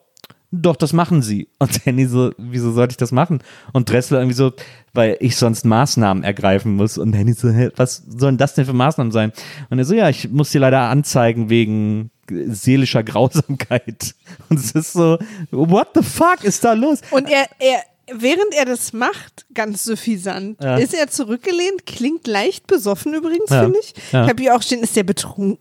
[0.53, 1.49] doch, das machen sie.
[1.61, 3.41] Und Henny so, wieso sollte ich das machen?
[3.73, 4.53] Und Dressler irgendwie so,
[4.93, 6.99] weil ich sonst Maßnahmen ergreifen muss.
[6.99, 9.33] Und Henny so, was sollen das denn für Maßnahmen sein?
[9.69, 12.11] Und er so, ja, ich muss sie leider anzeigen wegen
[12.49, 14.15] seelischer Grausamkeit.
[14.49, 15.19] Und es ist so,
[15.51, 17.01] what the fuck ist da los?
[17.11, 20.77] Und er, er, während er das macht, ganz suffisant, Ja.
[20.77, 23.63] ist er zurückgelehnt, klingt leicht besoffen übrigens, Ja.
[23.65, 23.95] finde ich.
[24.13, 24.25] Ja.
[24.25, 25.59] Ich habe hier auch stehen, ist der betrunken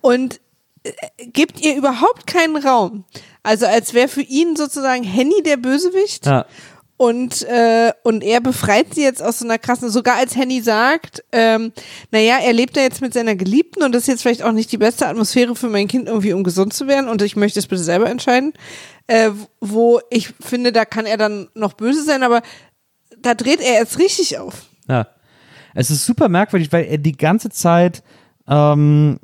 [0.00, 0.40] und
[0.84, 0.90] äh,
[1.26, 3.04] gibt ihr überhaupt keinen Raum.
[3.44, 6.26] Also als wäre für ihn sozusagen Henny der Bösewicht.
[7.02, 7.08] Ja.
[7.08, 11.24] Und, äh, und er befreit sie jetzt aus so einer krassen, sogar als Henny sagt,
[11.32, 11.72] ähm,
[12.10, 14.70] naja, er lebt da jetzt mit seiner Geliebten und das ist jetzt vielleicht auch nicht
[14.70, 17.66] die beste Atmosphäre für mein Kind irgendwie, um gesund zu werden und ich möchte es
[17.66, 18.52] bitte selber entscheiden,
[19.08, 19.30] äh,
[19.60, 22.42] wo ich finde, da kann er dann noch böse sein, aber
[23.20, 24.66] da dreht er jetzt richtig auf.
[24.88, 25.08] Ja.
[25.74, 28.02] Es ist super merkwürdig, weil er die ganze Zeit
[28.46, 29.18] ähm,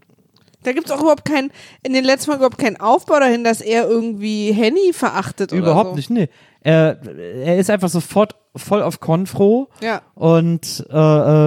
[0.65, 1.53] Da gibt es auch überhaupt keinen,
[1.83, 5.91] in den letzten Mal überhaupt keinen Aufbau dahin, dass er irgendwie Henny verachtet oder überhaupt
[5.91, 5.97] so.
[5.97, 6.29] nicht, nee.
[6.61, 10.03] Er, er ist einfach sofort voll auf Konfro Ja.
[10.15, 10.97] und, äh,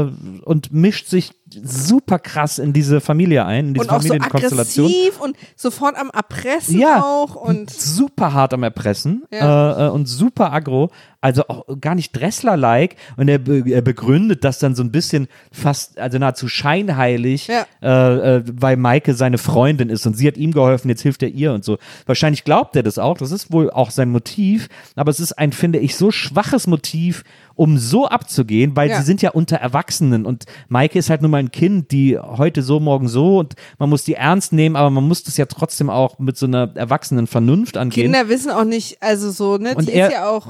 [0.01, 0.11] äh,
[0.43, 4.85] und mischt sich super krass in diese Familie ein, in diese Und auch so Familienkonstellation.
[4.85, 9.83] aggressiv und sofort am Erpressen ja, auch und super hart am Erpressen Ja.
[9.83, 14.45] äh, äh, und super aggro, also auch gar nicht Dressler-like und er, be er begründet
[14.45, 17.65] das dann so ein bisschen fast, also nahezu scheinheilig, Ja.
[17.81, 21.29] äh, äh, weil Maike seine Freundin ist und sie hat ihm geholfen, jetzt hilft er
[21.29, 21.77] ihr und so.
[22.05, 25.51] Wahrscheinlich glaubt er das auch, das ist wohl auch sein Motiv, aber es ist ein,
[25.51, 27.23] finde ich, so schwaches Motiv, aktiv
[27.61, 28.97] um so abzugehen, weil Ja.
[28.97, 32.63] sie sind ja unter Erwachsenen und Maike ist halt nur mal ein Kind, die heute
[32.63, 35.91] so, morgen so und man muss die ernst nehmen, aber man muss das ja trotzdem
[35.91, 38.05] auch mit so einer erwachsenen Vernunft angehen.
[38.11, 40.47] Kinder wissen auch nicht, also so, ne, Und die er- ist ja auch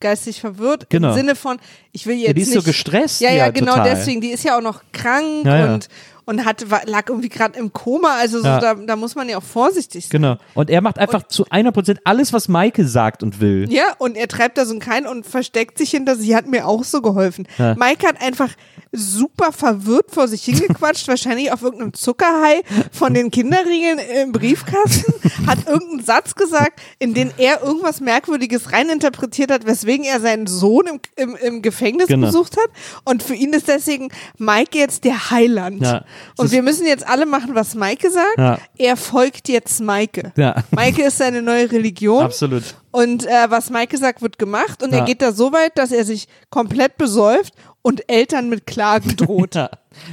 [0.00, 1.08] geistig verwirrt Genau.
[1.08, 1.56] im Sinne von,
[1.92, 3.94] ich will jetzt Ja, die ist nicht, so gestresst, Ja, ja, ja, genau total.
[3.96, 5.88] deswegen, die ist ja auch noch krank Ja, und
[6.26, 8.60] und hat, lag irgendwie gerade im Koma, also so, Ja.
[8.60, 10.10] da, da muss man ja auch vorsichtig sein.
[10.22, 10.36] Genau.
[10.54, 13.66] Und er macht einfach zu einer Prozent alles, was Maike sagt und will.
[13.68, 16.66] Ja, und er treibt da so einen Kein und versteckt sich hinter, sie hat mir
[16.66, 17.46] auch so geholfen.
[17.58, 17.74] Ja.
[17.76, 18.50] Maike hat einfach
[18.92, 25.14] super verwirrt vor sich hingequatscht, wahrscheinlich auf irgendeinem Zuckerhai von den Kinderriegeln im Briefkasten,
[25.46, 30.86] hat irgendeinen Satz gesagt, in den er irgendwas Merkwürdiges reininterpretiert hat, weswegen er seinen Sohn
[30.88, 32.26] im, im, im Gefängnis Genau.
[32.26, 32.70] besucht hat.
[33.04, 35.82] Und für ihn ist deswegen Maike jetzt der Heiland.
[35.82, 36.04] Ja.
[36.36, 38.38] Und wir müssen jetzt alle machen, was Maike sagt.
[38.38, 38.58] Ja.
[38.76, 40.32] Er folgt jetzt Maike.
[40.36, 40.56] Ja.
[40.72, 42.24] Maike ist seine neue Religion.
[42.24, 42.62] Absolut.
[42.92, 44.82] Und äh, was Maike sagt, wird gemacht.
[44.82, 44.98] Und Ja.
[45.00, 49.54] er geht da so weit, dass er sich komplett besäuft und Eltern mit Klagen droht.
[49.54, 49.70] Ja.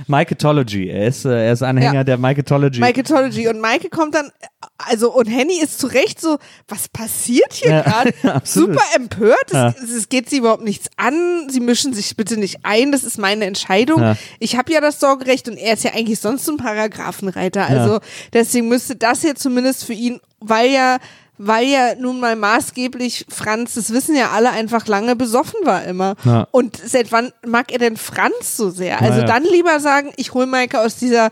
[0.07, 0.89] Maiketology.
[0.89, 2.03] Er ist, äh, er ist Anhänger Ja.
[2.03, 2.79] der Maiketology.
[2.79, 3.47] Maiketology.
[3.47, 4.31] Und Maike kommt dann,
[4.77, 8.13] also, und Henny ist zu Recht so, was passiert hier Ja, gerade?
[8.43, 9.51] Super empört.
[9.51, 11.47] Es, es, geht sie überhaupt nichts an.
[11.49, 12.91] Sie mischen sich bitte nicht ein.
[12.91, 14.15] Das ist meine Entscheidung.
[14.39, 17.67] Ich habe ja das Sorgerecht und er ist ja eigentlich sonst so ein Paragraphenreiter.
[17.67, 17.99] Also,
[18.33, 20.97] deswegen müsste das ja zumindest für ihn, weil ja
[21.37, 26.15] weil ja nun mal maßgeblich Franz, das wissen ja alle, einfach lange besoffen war immer.
[26.25, 26.47] Ja.
[26.51, 29.01] Und seit wann mag er denn Franz so sehr?
[29.01, 31.29] Also Ja, dann lieber sagen, ich hole Maike aus dieser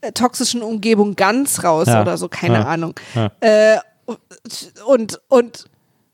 [0.00, 2.02] äh, toxischen Umgebung ganz raus Ja.
[2.02, 2.66] oder so, keine.
[2.66, 2.94] Ahnung.
[3.40, 3.78] Äh,
[4.86, 5.64] und, und,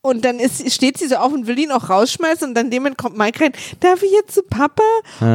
[0.02, 2.96] und dann ist, steht sie so auf und will ihn auch rausschmeißen und dann dem
[2.96, 4.82] kommt Mike rein, darf ich jetzt zu Papa?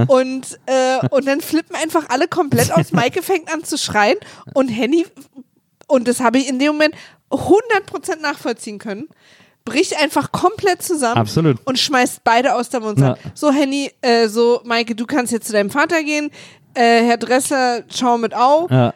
[0.08, 2.91] Und, äh, und dann flippen einfach alle komplett aus.
[2.91, 4.18] Maike fängt an zu schreien
[4.53, 5.06] und Henny,
[5.88, 6.95] und das habe ich in dem Moment
[7.32, 9.09] 100% nachvollziehen können,
[9.65, 11.57] bricht einfach komplett zusammen Absolut.
[11.65, 12.99] und schmeißt beide aus der Mund.
[12.99, 13.17] Ja.
[13.34, 16.30] So, Henny, äh, so, Maike, du kannst jetzt zu deinem Vater gehen.
[16.76, 18.69] Äh, Herr Dressler, schau mit auf.
[18.69, 18.93] Ja.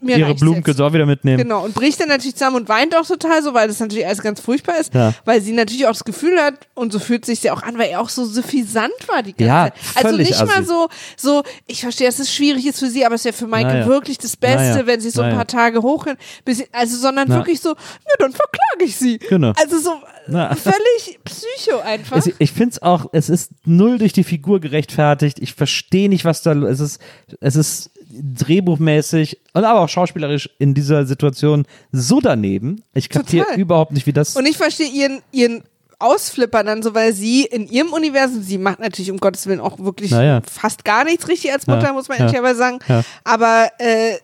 [0.00, 0.80] Mir Ihre Blumen jetzt.
[0.80, 1.38] auch wieder mitnehmen.
[1.38, 4.20] Genau, und bricht dann natürlich zusammen und weint auch total so, weil das natürlich alles
[4.22, 5.14] ganz furchtbar ist, Ja.
[5.24, 7.90] weil sie natürlich auch das Gefühl hat, und so fühlt sich ja auch an, weil
[7.90, 9.64] er auch so suffisant war die ganze Ja,
[9.94, 10.04] Zeit.
[10.06, 10.64] Also nicht mal assi.
[10.64, 13.68] so, so, ich verstehe, dass es schwierig ist für sie, aber es wäre für Maike
[13.68, 13.86] Naja.
[13.86, 14.86] wirklich das Beste, Naja.
[14.86, 15.80] wenn sie so ein paar Tage
[16.54, 17.36] sie, also, sondern Na.
[17.36, 19.18] wirklich so, ja, dann verklage ich sie.
[19.18, 19.52] Genau.
[19.56, 19.94] Also so
[20.26, 20.54] Na.
[20.54, 22.16] völlig psycho einfach.
[22.16, 25.38] Es, ich finde es auch, es ist null durch die Figur gerechtfertigt.
[25.40, 27.00] Ich verstehe nicht, was da, es ist,
[27.40, 27.90] es ist
[28.22, 32.82] drehbuchmäßig und aber auch schauspielerisch in dieser Situation so daneben.
[32.94, 34.36] Ich kapiere überhaupt nicht, wie das.
[34.36, 35.62] Und ich verstehe ihren, ihren
[35.98, 39.78] Ausflipper dann so, weil sie in ihrem Universum, sie macht natürlich um Gottes Willen auch
[39.78, 40.42] wirklich Naja.
[40.44, 42.78] fast gar nichts richtig als Mutter, Ja, muss man ja, ehrlicherweise sagen.
[42.86, 43.02] ja.
[43.24, 44.16] Aber äh,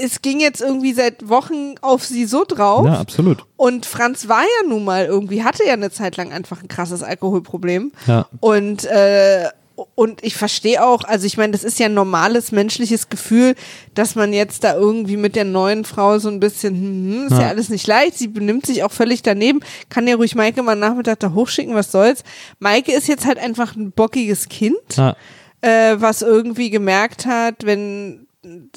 [0.00, 2.86] es ging jetzt irgendwie seit Wochen auf sie so drauf.
[2.86, 3.44] ja, absolut.
[3.56, 7.02] Und Franz war ja nun mal irgendwie, hatte ja eine Zeit lang einfach ein krasses
[7.02, 7.90] Alkoholproblem.
[8.06, 8.26] Ja.
[8.38, 9.48] Und, äh,
[9.94, 13.54] und ich verstehe auch, also ich meine, das ist ja ein normales menschliches Gefühl,
[13.94, 17.32] dass man jetzt da irgendwie mit der neuen Frau so ein bisschen, hm, hm, ist
[17.32, 17.40] ja.
[17.42, 17.48] Ja.
[17.48, 21.20] alles nicht leicht, sie benimmt sich auch völlig daneben, kann ja ruhig Maike mal Nachmittag
[21.20, 22.22] da hochschicken, was soll's.
[22.58, 25.16] Maike ist jetzt halt einfach ein bockiges Kind, Ja.
[25.60, 28.26] äh, was irgendwie gemerkt hat, wenn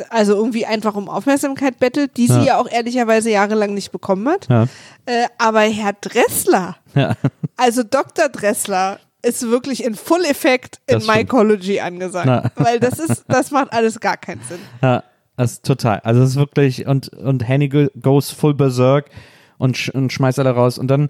[0.09, 2.43] also irgendwie einfach um Aufmerksamkeit bettelt, die sie Ja.
[2.43, 4.49] ja auch ehrlicherweise jahrelang nicht bekommen hat.
[4.49, 4.63] Ja.
[5.05, 7.13] Äh, aber Herr Dressler, Ja.
[7.55, 8.27] also Dr.
[8.27, 11.17] Dressler, ist wirklich in Full Effekt in stimmt.
[11.17, 12.25] Mycology angesagt.
[12.27, 12.51] Na.
[12.55, 14.59] Weil das ist, das macht alles gar keinen Sinn.
[14.81, 15.03] Ja,
[15.37, 15.99] das ist total.
[16.03, 19.09] Also es ist wirklich, und, und Henny go- goes full berserk
[19.57, 20.77] und, sch und schmeißt alle raus.
[20.77, 21.09] Und dann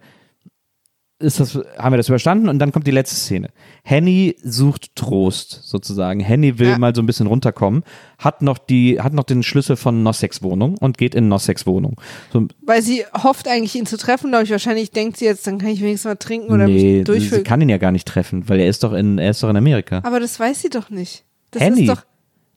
[1.23, 3.49] ist das, haben wir das überstanden und dann kommt die letzte Szene.
[3.83, 6.19] Henny sucht Trost sozusagen.
[6.19, 6.77] Henny will Ja.
[6.77, 7.83] mal so ein bisschen runterkommen,
[8.19, 11.99] hat noch die, hat noch den Schlüssel von Nosseks Wohnung und geht in Nosseks Wohnung.
[12.31, 14.51] So, Weil sie hofft eigentlich, ihn zu treffen, glaube ich.
[14.51, 17.43] Wahrscheinlich denkt sie jetzt, dann kann ich wenigstens mal trinken oder nee, mich sie durchfühlen.
[17.43, 19.57] kann ihn ja gar nicht treffen, weil er ist doch in, er ist doch in
[19.57, 20.01] Amerika.
[20.03, 21.23] Aber das weiß sie doch nicht.
[21.51, 21.81] Das Henny.
[21.81, 22.03] ist doch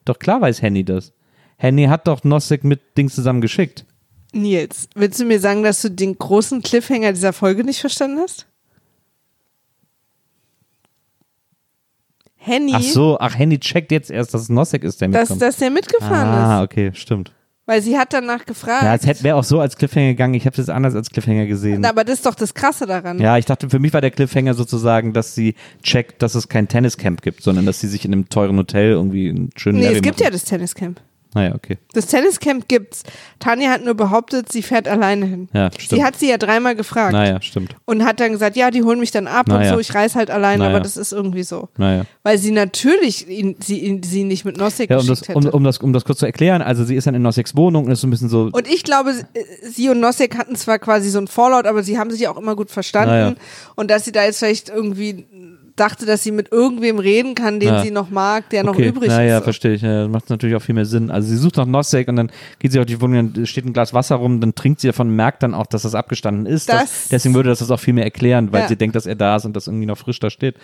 [0.05, 1.13] Doch klar weiß Henny das.
[1.57, 3.85] Henny hat doch Nossek mit Dings zusammen geschickt.
[4.33, 4.89] Nils.
[4.93, 8.45] Willst du mir sagen, dass du den großen Cliffhanger dieser Folge nicht verstanden hast?
[12.47, 15.41] Henny, Ach so, ach, Henny checkt jetzt erst, dass es Nossek ist, der dass, mitkommt.
[15.41, 16.65] dass der mitgefahren ah, ist.
[16.65, 17.31] okay, stimmt.
[17.67, 18.83] Weil sie hat danach gefragt.
[18.83, 20.35] Ja, es hätte wäre auch so als Cliffhanger gegangen.
[20.35, 21.83] Ich habe es jetzt anders als Cliffhanger gesehen.
[21.83, 23.19] aber das ist doch das Krasse daran.
[23.19, 26.69] Ja, ich dachte, für mich war der Cliffhanger sozusagen, dass sie checkt, dass es kein
[26.69, 29.95] Tenniscamp gibt, sondern dass sie sich in einem teuren Hotel irgendwie einen schönen nee, Larry
[29.97, 30.23] es gibt machen.
[30.23, 31.01] ja das Tenniscamp.
[31.33, 31.77] Naja, okay.
[31.93, 33.03] Das Tenniscamp gibt's.
[33.39, 35.49] Tanja hat nur behauptet, sie fährt alleine hin.
[35.53, 35.89] Ja, stimmt.
[35.89, 37.13] Sie hat sie ja dreimal gefragt.
[37.13, 37.75] Naja, stimmt.
[37.85, 39.69] Und hat dann gesagt, ja, die holen mich dann ab Naja.
[39.69, 40.75] und so, ich reise halt alleine, Naja.
[40.75, 41.69] aber das ist irgendwie so.
[41.77, 42.05] Naja.
[42.23, 45.45] Weil sie natürlich ihn, sie, ihn, sie nicht mit Nosek Ja, um das, geschickt um,
[45.47, 47.91] um, das, um das kurz zu erklären, also sie ist dann in Noseks Wohnung und
[47.91, 48.49] ist so ein bisschen so.
[48.51, 49.13] und ich glaube,
[49.63, 52.55] sie und Nosek hatten zwar quasi so ein Fallout, aber sie haben sich auch immer
[52.55, 53.09] gut verstanden.
[53.09, 53.35] Naja.
[53.75, 55.27] Und dass sie da jetzt vielleicht irgendwie
[55.77, 57.81] dachte, dass sie mit irgendwem reden kann, den Ja.
[57.83, 59.43] sie noch mag, der noch okay, übrig naja, ist.
[59.45, 59.81] verstehe ich.
[59.81, 61.09] Ja, das macht natürlich auch viel mehr Sinn.
[61.09, 63.73] Also sie sucht nach Nosek und dann geht sie auf die Wohnung, dann steht ein
[63.73, 66.67] Glas Wasser rum, dann trinkt sie davon, merkt dann auch, dass das abgestanden ist.
[66.69, 68.67] Das- deswegen würde das das auch viel mehr erklären, weil Ja.
[68.67, 70.55] sie denkt, dass er da ist und das irgendwie noch frisch da steht.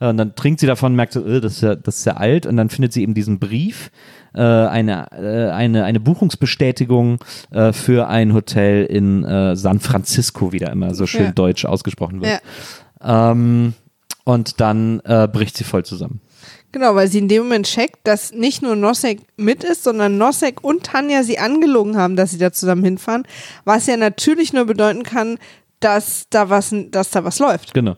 [0.00, 2.14] Äh, Und dann trinkt sie davon, merkt so, äh, das, ist ja, das ist ja
[2.16, 3.90] alt und dann findet sie eben diesen Brief,
[4.34, 7.18] äh, eine, äh, eine, eine Buchungsbestätigung
[7.52, 11.32] äh, für ein Hotel in äh, San Francisco, wie da immer so schön Ja.
[11.32, 12.40] deutsch ausgesprochen wird.
[13.02, 13.30] Ja.
[13.32, 13.74] Ähm,
[14.24, 16.20] und dann äh, bricht sie voll zusammen.
[16.72, 20.64] Genau, weil sie in dem Moment checkt, dass nicht nur Nosek mit ist, sondern Nosek
[20.64, 23.24] und Tanja sie angelogen haben, dass sie da zusammen hinfahren,
[23.64, 25.38] was ja natürlich nur bedeuten kann,
[25.78, 27.74] dass da was, dass da was läuft.
[27.74, 27.96] Genau.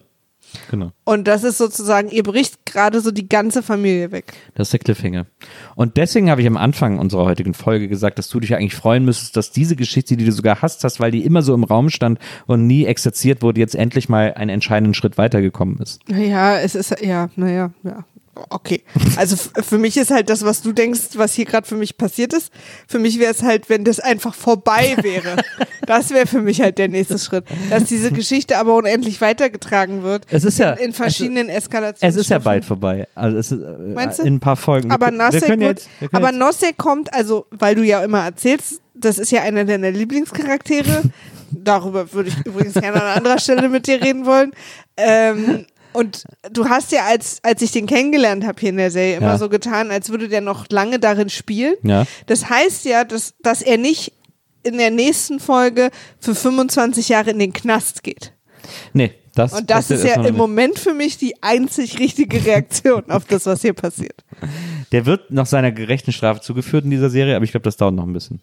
[0.71, 0.93] Genau.
[1.05, 4.33] Und das ist sozusagen, ihr bricht gerade so die ganze Familie weg.
[4.55, 5.27] Das ist der Cliffhanger.
[5.75, 9.05] Und deswegen habe ich am Anfang unserer heutigen Folge gesagt, dass du dich eigentlich freuen
[9.05, 11.91] müsstest, dass diese Geschichte, die du sogar hast, hast, weil die immer so im Raum
[11.91, 16.01] stand und nie exerziert wurde, jetzt endlich mal einen entscheidenden Schritt weitergekommen ist.
[16.09, 18.05] Naja, es ist, ja, naja, ja.
[18.51, 18.83] Okay.
[19.17, 22.33] Also für mich ist halt das, was du denkst, was hier gerade für mich passiert
[22.33, 22.53] ist.
[22.87, 25.37] Für mich wäre es halt, wenn das einfach vorbei wäre.
[25.87, 27.45] Das wäre für mich halt der nächste Schritt.
[27.71, 30.27] Dass diese Geschichte aber unendlich weitergetragen wird.
[30.29, 32.11] Es ist ja- in, in verschiedenen Eskalationen.
[32.13, 33.07] Es ist ja bald vorbei.
[33.15, 34.25] Also es ist, äh, Meinst du?
[34.25, 34.91] in ein paar Folgen.
[34.91, 39.31] Aber Nosek, wird, jetzt, aber Nosek kommt, also weil du ja immer erzählst, das ist
[39.31, 41.03] ja einer deiner Lieblingscharaktere.
[41.53, 44.51] Darüber würde ich übrigens gerne an anderer Stelle mit dir reden wollen.
[44.97, 45.67] Ähm,
[45.97, 49.27] und du hast ja, als, als ich den kennengelernt habe hier in der Serie, immer
[49.29, 49.39] Ja.
[49.39, 51.75] so getan, als würde der noch lange darin spielen.
[51.83, 52.05] Ja.
[52.27, 54.13] Das heißt ja, dass, dass er nicht
[54.63, 55.91] in der nächsten Folge
[56.21, 58.33] für 25 Jahre in den Knast geht.
[58.93, 60.35] nee, das, Und das ist ja im nicht.
[60.37, 64.25] Moment für mich die einzig richtige Reaktion auf das, was hier passiert.
[64.93, 67.95] Der wird noch seiner gerechten Strafe zugeführt in dieser Serie, aber ich glaube, das dauert
[67.95, 68.41] noch ein bisschen.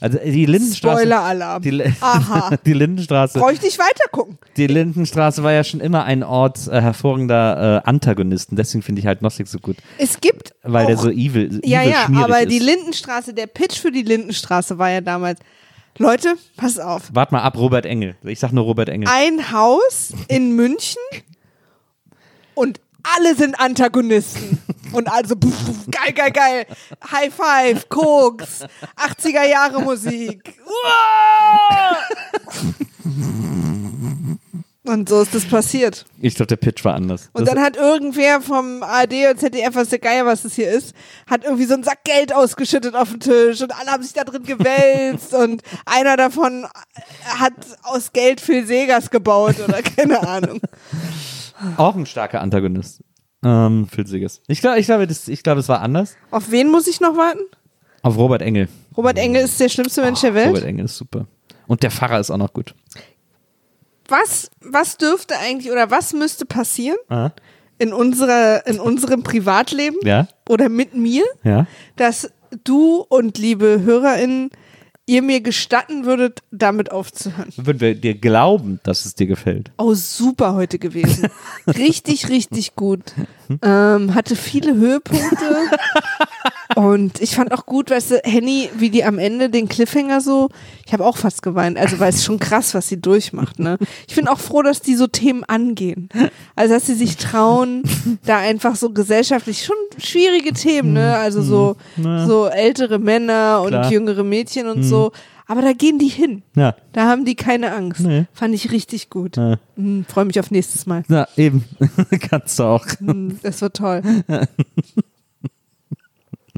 [0.00, 1.00] Also die Lindenstraße.
[1.00, 1.62] Spoiler-Alarm.
[1.62, 2.56] Die, Aha.
[2.64, 3.38] die Lindenstraße.
[3.38, 4.38] Brauche ich nicht weitergucken.
[4.56, 8.56] Die Lindenstraße war ja schon immer ein Ort äh, hervorragender äh, Antagonisten.
[8.56, 11.82] Deswegen finde ich halt Nostic so gut, Es gibt weil auch, der so evil, ja,
[11.82, 12.50] evil ja, schmierig aber ist.
[12.50, 15.40] die Lindenstraße, der Pitch für die Lindenstraße war ja damals,
[15.98, 18.14] Leute, pass auf, Wart mal ab, Robert Engel.
[18.22, 19.08] Ich sag nur Robert Engel.
[19.12, 21.02] ein Haus in München
[22.54, 22.80] und
[23.16, 24.58] alle sind Antagonisten.
[24.92, 26.66] Und also, pff, pff, geil, geil, geil.
[27.10, 28.64] High Five, Koks,
[28.96, 30.54] 80er Jahre Musik.
[34.88, 36.06] Und so ist das passiert.
[36.18, 37.28] Ich glaube, der Pitch war anders.
[37.34, 40.70] Und das, dann hat irgendwer vom ARD und ZDF, was der Geier, was das hier
[40.70, 40.94] ist,
[41.26, 44.24] hat irgendwie so einen Sack Geld ausgeschüttet auf den Tisch und alle haben sich da
[44.24, 46.66] drin gewälzt und einer davon
[47.22, 47.52] hat
[47.82, 50.60] aus Geld Phil Segas gebaut oder keine Ahnung.
[51.76, 53.02] Auch ein starker Antagonist.
[53.44, 54.42] Ähm, Phil Siggers.
[54.48, 56.16] Ich glaube, ich glaube, das, ich glaube, es war anders.
[56.30, 57.40] Auf wen muss ich noch warten?
[58.02, 58.68] Auf Robert Engel.
[58.96, 60.64] Robert Engel ist der schlimmste Mensch der Robert Welt.
[60.64, 61.26] Engel ist super.
[61.66, 62.74] Und der Pfarrer ist auch noch gut.
[64.08, 67.32] Was, was dürfte eigentlich oder was müsste passieren Aha.
[67.78, 71.66] in, unserer, in unserem Privatleben Ja, oder mit mir, ja.
[71.96, 72.30] dass
[72.64, 74.50] du und liebe HörerInnen
[75.08, 77.50] ihr mir gestatten würdet, damit aufzuhören?
[77.56, 79.72] Würden wir dir glauben, dass es dir gefällt.
[79.78, 81.28] Oh, super heute gewesen.
[81.66, 83.14] Richtig, richtig gut.
[83.62, 85.36] Ähm, hatte viele Höhepunkte.
[86.78, 90.48] Und ich fand auch gut, weißt du, Henny, wie die am Ende den Cliffhanger so,
[90.86, 93.78] ich habe auch fast geweint, also weil es schon krass, was sie durchmacht, ne?
[94.06, 96.08] Ich bin auch froh, dass die so Themen angehen.
[96.54, 97.82] Also, dass sie sich trauen,
[98.24, 101.16] da einfach so gesellschaftlich schon schwierige Themen, ne?
[101.16, 103.90] Also so, so ältere Männer und Klar.
[103.90, 105.10] jüngere Mädchen und so.
[105.48, 106.42] Aber da gehen die hin.
[106.54, 106.76] Ja.
[106.92, 108.02] Da haben die keine Angst.
[108.02, 108.26] Nee.
[108.34, 109.36] Fand ich richtig gut.
[109.36, 109.56] Ja.
[109.76, 111.02] Hm, Freue mich auf nächstes Mal.
[111.08, 111.64] Na, eben.
[112.30, 112.86] Kannst du auch.
[113.42, 114.02] Das wird toll.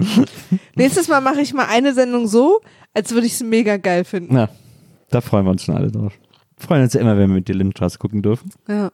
[0.76, 2.60] nächstes Mal mache ich mal eine Sendung so,
[2.94, 4.34] als würde ich es mega geil finden.
[4.34, 4.48] Na,
[5.10, 6.12] da freuen wir uns schon alle drauf.
[6.56, 8.50] Freuen uns ja immer, wenn wir mit dir Lindenstraße gucken dürfen.
[8.68, 8.90] Ja.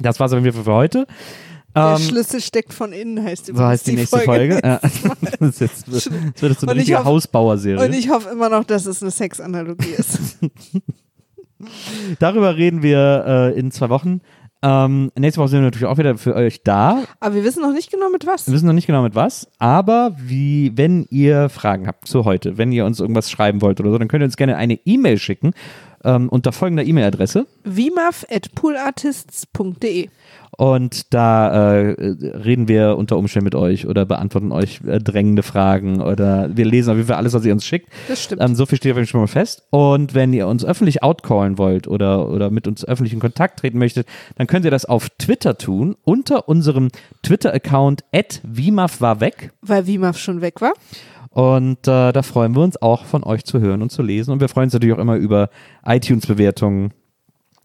[0.00, 1.06] Das war's aber für heute.
[1.74, 4.60] Der Ähm, Schlüssel steckt von innen, heißt so übrigens heißt die, nächste Folge.
[4.62, 4.80] Ja.
[5.40, 7.84] Das, ist jetzt, das wird jetzt so eine richtige Hausbauerserie.
[7.84, 10.38] Und ich hoffe immer noch, dass es eine Sexanalogie ist.
[12.18, 14.20] Darüber reden wir äh, in zwei Wochen.
[14.64, 17.02] Ähm, nächste Woche sind wir natürlich auch wieder für euch da.
[17.20, 18.46] Aber wir wissen noch nicht genau mit was.
[18.46, 22.56] Wir wissen noch nicht genau mit was, aber wie, wenn ihr Fragen habt zu heute,
[22.56, 25.18] wenn ihr uns irgendwas schreiben wollt oder so, dann könnt ihr uns gerne eine E-Mail
[25.18, 25.52] schicken
[26.02, 27.46] ähm, unter folgender E-Mail-Adresse.
[27.64, 30.08] vimaf.poolartists.de
[30.56, 36.00] Und da äh, reden wir unter Umständen mit euch oder beantworten euch äh, drängende Fragen
[36.00, 37.88] oder wir lesen auf jeden Fall alles, was ihr uns schickt.
[38.08, 38.42] Das stimmt.
[38.42, 39.64] Ähm, so viel steht auf jeden Fall schon mal fest.
[39.70, 43.78] Und wenn ihr uns öffentlich outcallen wollt oder, oder mit uns öffentlich in Kontakt treten
[43.78, 46.88] möchtet, dann könnt ihr das auf Twitter tun, unter unserem
[47.22, 48.04] Twitter-Account
[48.42, 49.52] @vimaf war weg.
[49.62, 50.72] Weil Vimaf schon weg war.
[51.30, 54.30] Und äh, da freuen wir uns auch von euch zu hören und zu lesen.
[54.30, 55.50] Und wir freuen uns natürlich auch immer über
[55.84, 56.92] iTunes-Bewertungen.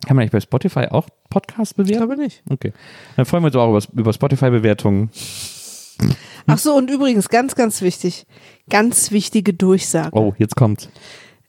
[0.08, 2.08] Kann man eigentlich bei Spotify auch Podcasts Ich bewerten?
[2.08, 2.42] glaube nicht.
[2.50, 2.74] Okay.
[3.16, 5.10] Dann freuen wir uns auch über, über Spotify-Bewertungen.
[6.48, 8.26] Ach so, und übrigens ganz, ganz wichtig.
[8.70, 10.16] Ganz wichtige Durchsage.
[10.18, 10.90] Oh, jetzt kommt.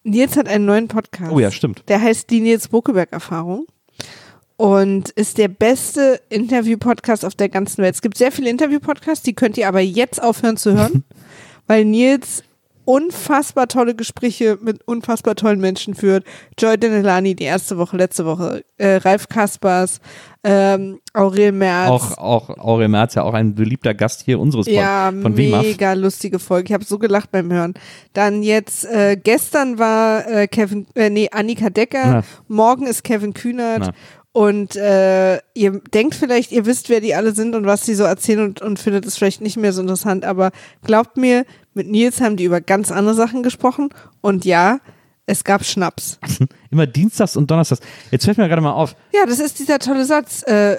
[0.02, 1.30] Nils hat einen neuen Podcast.
[1.32, 1.84] Oh ja, stimmt.
[1.88, 3.66] Der heißt die Nils Bokeberg-Erfahrung
[4.56, 7.94] und ist der beste Interview-Podcast auf der ganzen Welt.
[7.94, 11.04] Es gibt sehr viele Interview-Podcasts, die könnt ihr aber jetzt aufhören zu hören,
[11.66, 12.42] weil Nils
[12.90, 16.24] unfassbar tolle Gespräche mit unfassbar tollen Menschen führt.
[16.58, 20.00] Joy Denelani die erste Woche, letzte Woche, äh, Ralf Kaspers,
[20.42, 21.88] ähm, Aurel Merz.
[21.90, 25.62] Auch, auch Aurel Merz, ja auch ein beliebter Gast hier unseres Ja, von WIMAF.
[25.62, 26.68] mega lustige Folge.
[26.68, 27.74] Ich habe so gelacht beim Hören.
[28.12, 32.22] Dann jetzt, äh, gestern war äh, Kevin, äh, nee, Annika Decker, Na.
[32.48, 33.80] morgen ist Kevin Kühnert.
[33.80, 33.92] Na.
[34.32, 38.04] Und äh, ihr denkt vielleicht, ihr wisst, wer die alle sind und was sie so
[38.04, 40.24] erzählen und, und findet es vielleicht nicht mehr so interessant.
[40.24, 40.52] Aber
[40.84, 43.88] glaubt mir, mit Nils haben die über ganz andere Sachen gesprochen.
[44.20, 44.78] Und ja,
[45.26, 46.18] es gab Schnaps.
[46.70, 47.80] Immer dienstags und donnerstags.
[48.12, 48.94] Jetzt fällt mir gerade mal auf.
[49.12, 50.44] Ja, das ist dieser tolle Satz.
[50.44, 50.76] Äh,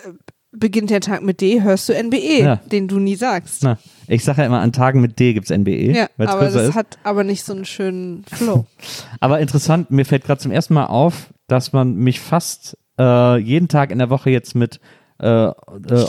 [0.54, 2.56] beginnt der Tag mit D, hörst du NBE, Ja.
[2.58, 3.64] den du nie sagst.
[3.64, 3.78] Na,
[4.08, 6.76] ich sage ja immer, an Tagen mit D gibt es NBE, Ja, aber das ist.
[6.76, 8.66] hat aber nicht so einen schönen Flow.
[9.22, 13.68] Aber interessant, mir fällt gerade zum ersten Mal auf, dass man mich fast äh, jeden
[13.68, 14.80] Tag in der Woche jetzt mit
[15.20, 15.54] äh, äh,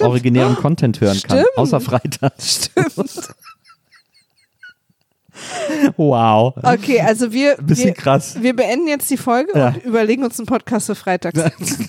[0.03, 1.57] originärem Content hören kann, Stimmt.
[1.57, 2.33] außer Freitag.
[2.41, 3.35] Stimmt.
[5.97, 6.55] Wow.
[6.63, 8.37] Okay, also wir, Bisschen wir, krass.
[8.41, 9.69] wir beenden jetzt die Folge Ja.
[9.69, 11.41] und überlegen uns einen Podcast für Freitags.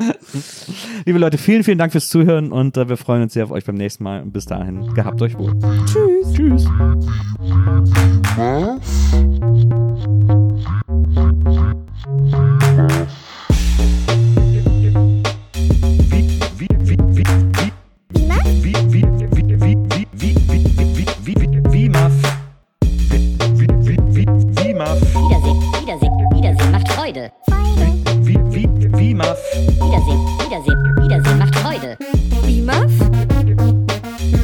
[1.04, 3.64] Liebe Leute, vielen, vielen Dank fürs Zuhören und äh, wir freuen uns sehr auf euch
[3.64, 4.22] beim nächsten Mal.
[4.22, 5.54] Und bis dahin, gehabt euch wohl.
[5.86, 6.32] Tschüss.
[6.32, 6.66] Tschüss.
[12.70, 13.06] Wiedersehen,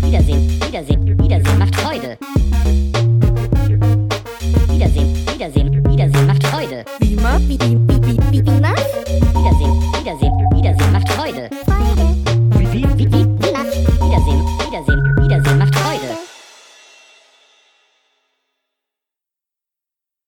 [0.03, 1.19] Wiedersehen, Wiedersehen.
[1.19, 2.19] Wiedersehen, macht Freude.
[4.69, 5.06] Wiedersehen,
[7.01, 9.36] Bima, Bima, Bima, Bima,